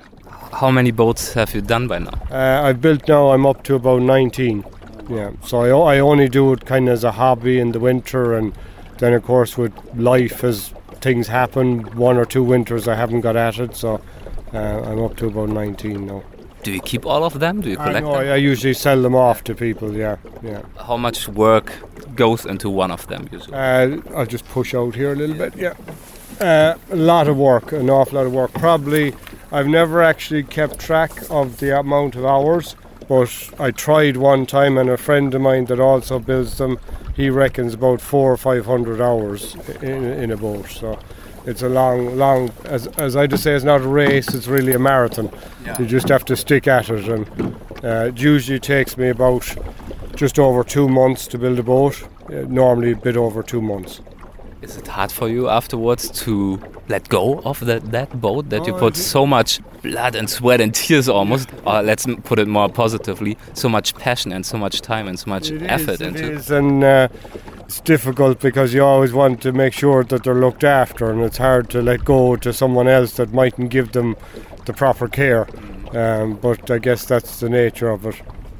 [0.52, 2.14] How many boats have you done by now?
[2.32, 3.30] Uh, I've built now.
[3.32, 4.64] I'm up to about 19.
[5.10, 8.34] Yeah, so I, I only do it kind of as a hobby in the winter,
[8.34, 8.54] and
[9.00, 13.36] then of course with life as things happen, one or two winters I haven't got
[13.36, 13.76] at it.
[13.76, 14.02] So
[14.54, 16.24] uh, I'm up to about 19 now.
[16.64, 17.60] Do you keep all of them?
[17.60, 18.28] Do you I, collect know, them?
[18.28, 19.94] I, I usually sell them off to people.
[19.94, 20.62] Yeah, yeah.
[20.78, 21.74] How much work
[22.16, 23.56] goes into one of them usually?
[23.58, 25.56] Uh, I'll just push out here a little bit.
[25.58, 25.74] Yeah,
[26.40, 28.54] uh, a lot of work, an awful lot of work.
[28.54, 29.14] Probably,
[29.54, 32.76] I've never actually kept track of the amount of hours,
[33.08, 36.80] but I tried one time, and a friend of mine that also builds them,
[37.16, 40.68] he reckons about four or five hundred hours in, in a boat.
[40.70, 40.97] So.
[41.45, 44.72] It's a long, long, as, as I just say, it's not a race, it's really
[44.72, 45.30] a marathon.
[45.78, 47.28] You just have to stick at it, and
[47.84, 49.54] uh, it usually takes me about
[50.16, 53.99] just over two months to build a boat, uh, normally a bit over two months.
[54.62, 58.74] Is it hard for you afterwards to let go of that, that boat that you
[58.76, 62.47] Oh, put it- so much blood and sweat and tears almost, or let's put it
[62.47, 66.01] more positively, so much passion and so much time and so much It effort is,
[66.01, 67.08] it into is, and uh,
[67.60, 71.38] it's difficult because you always want to make sure that they're looked after, and it's
[71.38, 74.16] hard to let go to someone else that mightn't give them
[74.66, 75.47] the proper care.
[75.93, 78.16] Um, but I guess that's the nature of it.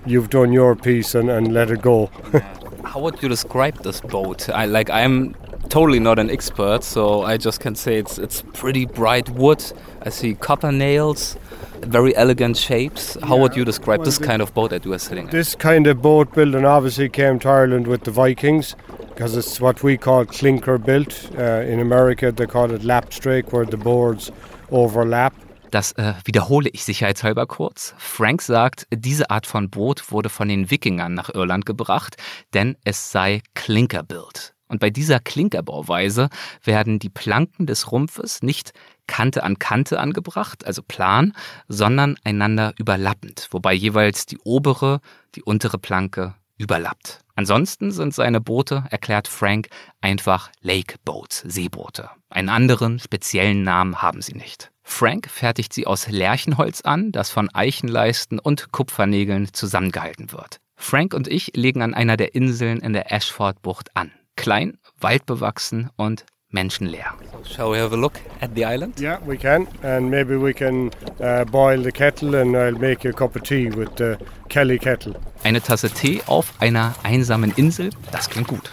[0.06, 2.08] You've done your piece and, and let it go.
[2.84, 4.50] How would you describe this boat?
[4.50, 5.34] I like I'm
[5.74, 9.64] totally not an expert, so I just can say it's it's pretty bright wood.
[10.06, 11.36] I see copper nails,
[11.82, 13.18] very elegant shapes.
[13.24, 15.32] How would you describe well, this kind of boat that you are sitting in?
[15.32, 18.76] This kind of boat building obviously came to Ireland with the Vikings
[19.10, 21.14] because it's what we call clinker built.
[21.36, 24.32] Uh, in America, they call it lap strake, where the boards
[24.70, 25.34] overlap.
[25.72, 27.95] Das äh, wiederhole ich sicherheitshalber kurz.
[27.98, 32.16] Frank sagt, diese Art von Boot wurde von den Wikingern nach Irland gebracht,
[32.54, 34.54] denn es sei Klinkerbuilt.
[34.74, 36.30] Und bei dieser Klinkerbauweise
[36.64, 38.74] werden die Planken des Rumpfes nicht
[39.06, 41.34] Kante an Kante angebracht, also plan,
[41.68, 45.00] sondern einander überlappend, wobei jeweils die obere,
[45.36, 47.20] die untere Planke überlappt.
[47.36, 49.68] Ansonsten sind seine Boote, erklärt Frank,
[50.02, 52.10] einfach Lake Boats, Seeboote.
[52.32, 54.72] Einen anderen speziellen Namen haben sie nicht.
[54.82, 60.58] Frank fertigt sie aus Lärchenholz an, das von Eichenleisten und Kupfernägeln zusammengehalten wird.
[60.76, 64.12] Frank und ich legen an einer der Inseln in der Ashford-Bucht an.
[64.35, 67.14] Klein, waldbewachsen und menschenleer.
[67.43, 68.99] Shall we have a look at the island?
[68.99, 69.68] Yeah, we can.
[69.84, 73.69] And maybe we can uh, boil the kettle and I'll make a cup of tea
[73.69, 74.18] with the
[74.49, 75.15] Kelly kettle.
[75.43, 78.72] Eine Tasse Tee auf einer einsamen Insel, das klingt gut.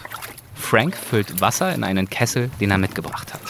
[0.55, 3.41] Frank füllt Wasser in einen Kessel, den er mitgebracht hat.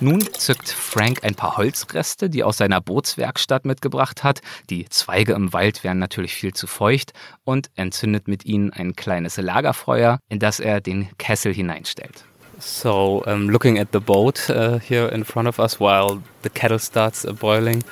[0.00, 4.42] Nun zückt Frank ein paar Holzreste, die er aus seiner Bootswerkstatt mitgebracht hat.
[4.70, 7.12] Die Zweige im Wald wären natürlich viel zu feucht
[7.42, 12.24] und entzündet mit ihnen ein kleines Lagerfeuer, in das er den Kessel hineinstellt.
[12.60, 16.78] So, um, looking at the boat uh, here in front of us while the kettle
[16.78, 17.82] starts uh, boiling,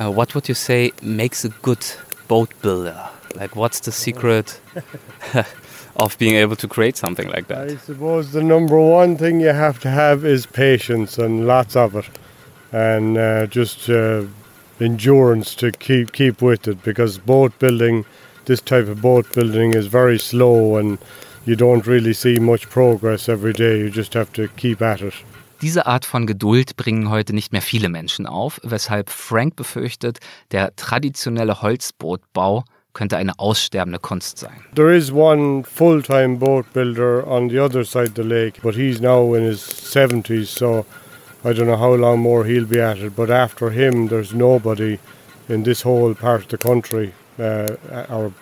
[0.00, 1.84] uh, what would you say makes a good
[2.28, 3.10] boat builder?
[3.34, 4.60] Like, what's the secret?
[5.96, 7.70] of being able to create something like that?
[7.70, 11.94] I suppose the number one thing you have to have is patience and lots of
[11.96, 12.08] it,
[12.72, 14.24] and uh, just uh,
[14.80, 18.04] endurance to keep keep with it because boat building,
[18.46, 20.98] this type of boat building, is very slow and
[21.46, 23.78] you don't really see much progress every day.
[23.78, 25.14] You just have to keep at it.
[25.62, 30.18] Diese Art von Geduld bringen heute nicht mehr viele Menschen auf, weshalb Frank befürchtet,
[30.50, 32.64] der traditionelle Holzbootbau
[32.94, 34.64] könnte eine aussterbende Kunst sein.
[34.74, 39.00] There is one full-time boat builder on the other side of the lake, but he's
[39.00, 40.86] now in his 70s, so
[41.44, 43.14] I don't know how long more he'll be at it.
[43.14, 44.98] But after him, there's nobody
[45.48, 47.74] in this whole part of the country, uh,
[48.08, 48.32] or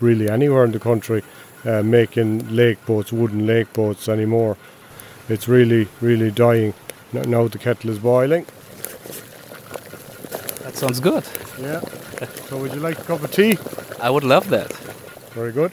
[0.00, 1.22] really anywhere in the country,
[1.64, 4.56] uh, making lake boats, wooden lake boats anymore.
[5.28, 6.74] It's really, really dying.
[7.12, 8.46] Now the kettle is boiling.
[10.64, 11.24] That sounds good.
[11.60, 11.80] Yeah.
[12.48, 13.58] So would you like a cup of tea?
[14.00, 14.72] I would love that.
[15.34, 15.72] Very good.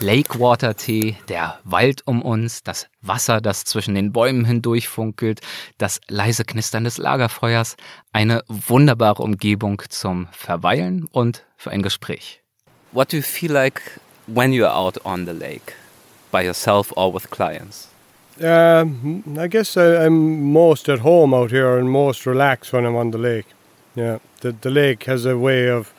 [0.00, 5.40] Lakewater-Tee, der Wald um uns, das Wasser, das zwischen den Bäumen hindurch funkelt,
[5.78, 7.76] das leise Knistern des Lagerfeuers,
[8.12, 12.40] eine wunderbare Umgebung zum Verweilen und für ein Gespräch.
[12.92, 13.82] What do you feel like
[14.28, 15.74] when you're out on the lake,
[16.30, 17.88] by yourself or with clients?
[18.40, 22.94] Um, I guess I, I'm most at home out here and most relaxed when I'm
[22.94, 23.46] on the lake.
[23.96, 25.92] Yeah, the, the lake has a way of,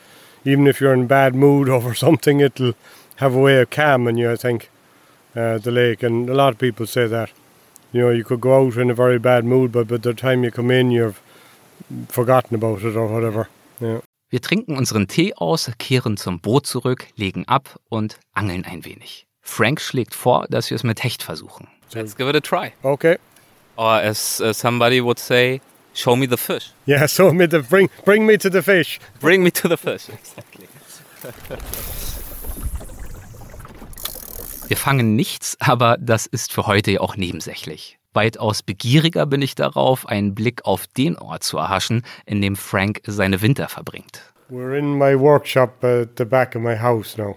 [0.44, 2.74] even if you're in bad mood over something, it'll
[3.16, 4.70] have a way of calming you, I think,
[5.36, 6.02] uh, the lake.
[6.02, 7.30] And a lot of people say that.
[7.92, 10.44] You know, you could go out in a very bad mood, but by the time
[10.44, 11.20] you come in, you've
[12.08, 13.48] forgotten about it or whatever.
[13.80, 14.00] Yeah.
[14.28, 19.26] Wir trinken unseren Tee aus, kehren zum Boot zurück, legen ab und angeln ein wenig.
[19.42, 21.66] Frank schlägt vor, dass wir es mit Hecht versuchen.
[21.94, 22.72] Let's give it a try.
[22.84, 23.18] Okay.
[23.76, 25.60] Or as uh, somebody would say,
[25.94, 26.72] Show me the fish.
[26.86, 29.00] Yeah, show me the bring bring me to the fish.
[29.20, 30.08] Bring me to the fish.
[30.08, 30.68] Exactly.
[34.68, 37.98] Wir fangen nichts, aber das ist für heute ja auch nebensächlich.
[38.12, 43.00] Weitaus begieriger bin ich darauf, einen Blick auf den Ort zu erhaschen, in dem Frank
[43.04, 44.22] seine Winter verbringt.
[44.50, 47.36] We're in my workshop at the back of my house now.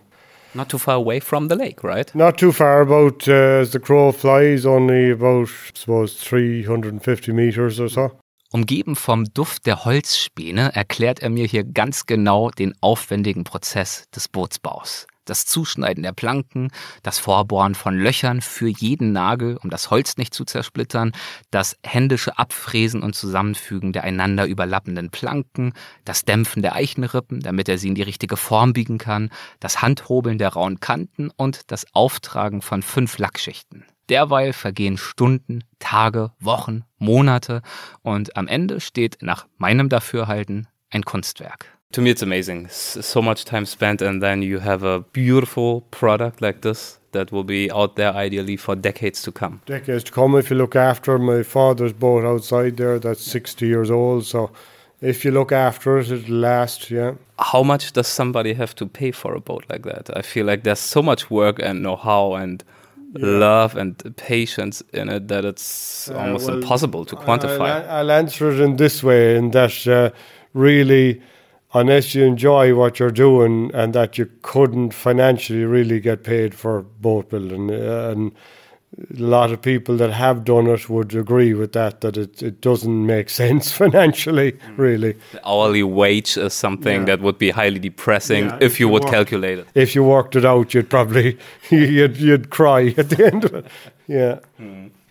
[0.55, 2.13] Not too far away from the lake, right?
[2.15, 7.79] Not too far, about uh, as the crow flies, only about, I suppose, 350 meters
[7.79, 8.11] or so.
[8.55, 14.27] Umgeben vom Duft der Holzspäne erklärt er mir hier ganz genau den aufwendigen Prozess des
[14.27, 15.07] Bootsbaus.
[15.25, 16.69] Das Zuschneiden der Planken,
[17.01, 21.13] das Vorbohren von Löchern für jeden Nagel, um das Holz nicht zu zersplittern,
[21.49, 25.73] das händische Abfräsen und Zusammenfügen der einander überlappenden Planken,
[26.05, 29.31] das Dämpfen der Eichenrippen, damit er sie in die richtige Form biegen kann,
[29.61, 33.83] das Handhobeln der rauen Kanten und das Auftragen von fünf Lackschichten.
[34.09, 37.61] Derweil vergehen Stunden, Tage, Wochen, Monate
[38.01, 41.65] und am Ende steht nach meinem Dafürhalten ein Kunstwerk.
[41.93, 42.67] To me, it's amazing.
[42.69, 47.43] So much time spent, and then you have a beautiful product like this that will
[47.43, 49.61] be out there ideally for decades to come.
[49.67, 53.91] Decades to come if you look after my father's boat outside there that's 60 years
[53.91, 54.25] old.
[54.25, 54.49] So
[55.01, 57.13] if you look after it, it'll last, yeah.
[57.37, 60.09] How much does somebody have to pay for a boat like that?
[60.17, 62.63] I feel like there's so much work and know how and
[63.13, 67.69] love and patience in it that it's Uh, almost well, impossible to quantify.
[67.69, 70.09] I'll, I'll answer it in this way in that uh,
[70.53, 71.21] really,
[71.73, 76.83] unless you enjoy what you're doing and that you couldn't financially really get paid for
[77.01, 77.71] boat building.
[77.71, 78.31] Uh, and
[78.97, 82.61] a lot of people that have done it would agree with that, that it, it
[82.61, 85.13] doesn't make sense financially, really.
[85.31, 87.05] The hourly wage is something Yeah.
[87.05, 89.67] that would be highly depressing Yeah, if if you would calculate it.
[89.73, 91.37] If you worked it out, you'd probably,
[91.71, 93.65] you'd, you'd cry at the end of it.
[94.07, 94.39] Yeah.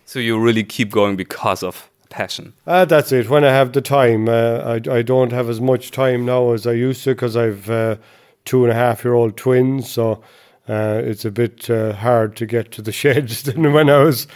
[0.05, 2.53] So you really keep going because of passion.
[2.67, 3.29] Uh, that's it.
[3.31, 6.67] When I have the time, uh, I, I don't have as much time now as
[6.67, 7.97] I used to because I've uh,
[8.45, 9.91] two and a half year old twins.
[9.91, 10.23] So
[10.73, 14.27] uh, it's a bit uh, hard to get to the sheds than when I was.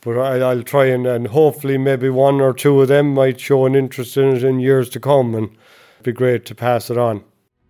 [0.00, 3.64] But I, I'll try and, and hopefully maybe one or two of them might show
[3.64, 6.98] an interest in it in years to come, and it'd be great to pass it
[6.98, 7.22] on.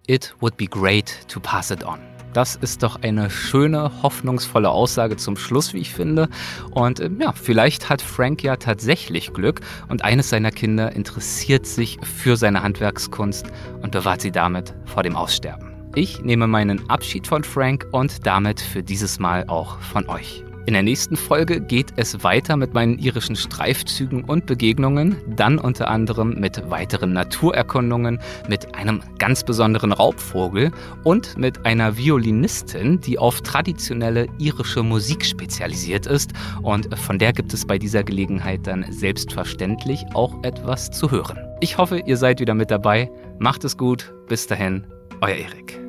[0.09, 2.01] It would be great to pass it on.
[2.33, 6.29] Das ist doch eine schöne, hoffnungsvolle Aussage zum Schluss, wie ich finde.
[6.73, 11.99] Und ähm, ja, vielleicht hat Frank ja tatsächlich Glück und eines seiner Kinder interessiert sich
[12.03, 13.47] für seine Handwerkskunst
[13.83, 15.74] und bewahrt sie damit vor dem Aussterben.
[15.97, 20.45] Ich nehme meinen Abschied von Frank und damit für dieses Mal auch von euch.
[20.67, 25.89] In der nächsten Folge geht es weiter mit meinen irischen Streifzügen und Begegnungen, dann unter
[25.89, 28.19] anderem mit weiteren Naturerkundungen,
[28.49, 30.73] mit einem ganz besonderen Raubvogel
[31.05, 37.53] und mit einer Violinistin, die auf traditionelle irische Musik spezialisiert ist und von der gibt
[37.53, 41.39] es bei dieser Gelegenheit dann selbstverständlich auch etwas zu hören.
[41.61, 43.11] Ich hoffe, ihr seid wieder mit dabei.
[43.39, 44.15] Macht es gut.
[44.29, 44.87] Bis dahin,
[45.21, 45.84] euer Erik.